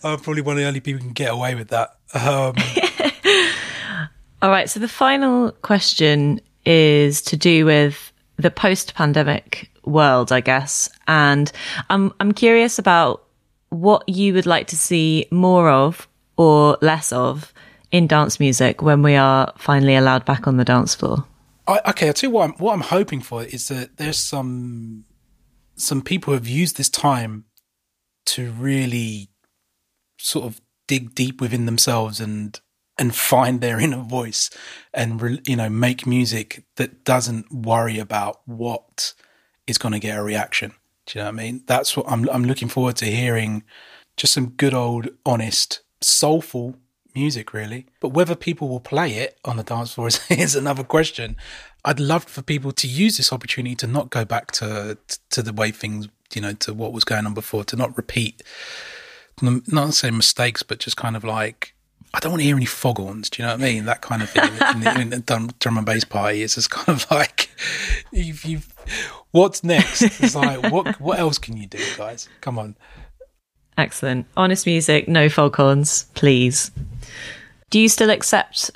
[0.02, 1.96] I'm probably one of the only people who can get away with that.
[2.14, 2.54] Um,
[4.42, 4.68] all right.
[4.70, 10.90] So the final question is to do with the post-pandemic world, I guess.
[11.06, 11.50] And
[11.88, 13.22] I'm I'm curious about
[13.70, 17.52] what you would like to see more of or less of
[17.90, 21.24] in dance music when we are finally allowed back on the dance floor.
[21.66, 25.04] I, okay, I'll tell you what I'm, what I'm hoping for is that there's some
[25.76, 27.44] some people who have used this time
[28.26, 29.28] to really
[30.18, 32.60] sort of dig deep within themselves and
[32.98, 34.50] and find their inner voice
[34.94, 39.14] and you know make music that doesn't worry about what
[39.66, 40.72] is going to get a reaction.
[41.06, 41.62] Do you know what I mean?
[41.66, 43.64] That's what I'm I'm looking forward to hearing
[44.16, 46.76] just some good old honest soulful
[47.14, 47.86] music really.
[48.00, 51.36] But whether people will play it on the dance floor is, is another question.
[51.84, 54.98] I'd love for people to use this opportunity to not go back to
[55.30, 58.42] to the way things, you know, to what was going on before, to not repeat
[59.42, 61.74] not saying mistakes, but just kind of like
[62.14, 63.28] I don't want to hear any foghorns.
[63.30, 63.84] Do you know what I mean?
[63.84, 66.42] That kind of thing in, the, in the drum, drum, and bass party.
[66.42, 67.50] It's just kind of like,
[68.10, 68.72] you've, you've,
[69.32, 70.02] what's next?
[70.02, 72.28] It's like, what what else can you do, guys?
[72.40, 72.76] Come on.
[73.78, 74.26] Excellent.
[74.36, 76.70] Honest music, no foghorns, please.
[77.68, 78.70] Do you still accept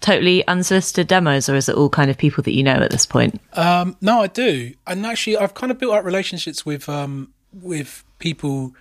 [0.00, 3.06] totally unsolicited demos, or is it all kind of people that you know at this
[3.06, 3.40] point?
[3.54, 8.04] Um, no, I do, and actually, I've kind of built up relationships with um, with
[8.18, 8.74] people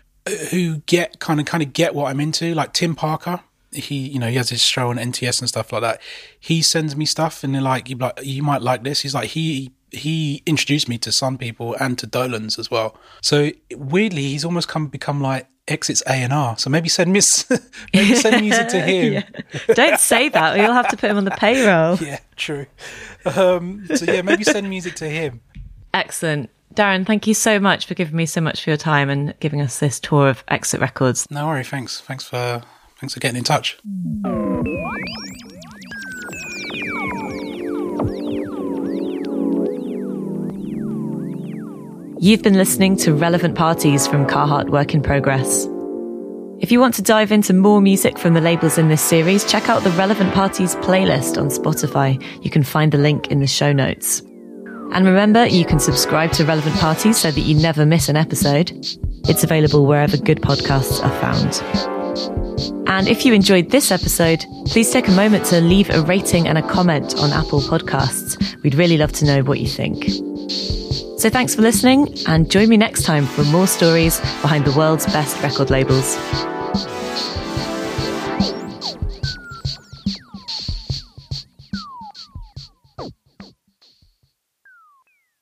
[0.52, 3.42] who get kind of kind of get what I'm into, like Tim Parker
[3.74, 6.02] he you know he has his show on NTS and stuff like that.
[6.40, 9.02] He sends me stuff and they're like you like you might like this.
[9.02, 12.98] He's like he he introduced me to some people and to Dolan's as well.
[13.22, 16.58] So weirdly, he's almost come become like exits A and R.
[16.58, 17.22] So maybe send me
[17.94, 19.14] maybe send music to him.
[19.14, 19.74] yeah.
[19.76, 21.98] Don't say that, or you'll have to put him on the payroll.
[21.98, 22.66] Yeah, true.
[23.26, 25.42] Um, so yeah, maybe send music to him.
[25.94, 26.50] Excellent.
[26.74, 29.62] Darren, thank you so much for giving me so much for your time and giving
[29.62, 31.30] us this tour of Exit Records.
[31.30, 32.02] No worry, thanks.
[32.02, 32.64] Thanks for
[33.04, 33.78] Thanks for getting in touch.
[42.22, 45.68] You've been listening to Relevant Parties from Carhartt Work in Progress.
[46.62, 49.68] If you want to dive into more music from the labels in this series, check
[49.68, 52.24] out the Relevant Parties playlist on Spotify.
[52.42, 54.22] You can find the link in the show notes.
[54.94, 58.72] And remember, you can subscribe to Relevant Parties so that you never miss an episode.
[59.28, 62.43] It's available wherever good podcasts are found.
[62.88, 66.58] And if you enjoyed this episode, please take a moment to leave a rating and
[66.58, 68.62] a comment on Apple Podcasts.
[68.62, 70.06] We'd really love to know what you think.
[71.20, 75.06] So thanks for listening and join me next time for more stories behind the world's
[75.08, 76.18] best record labels.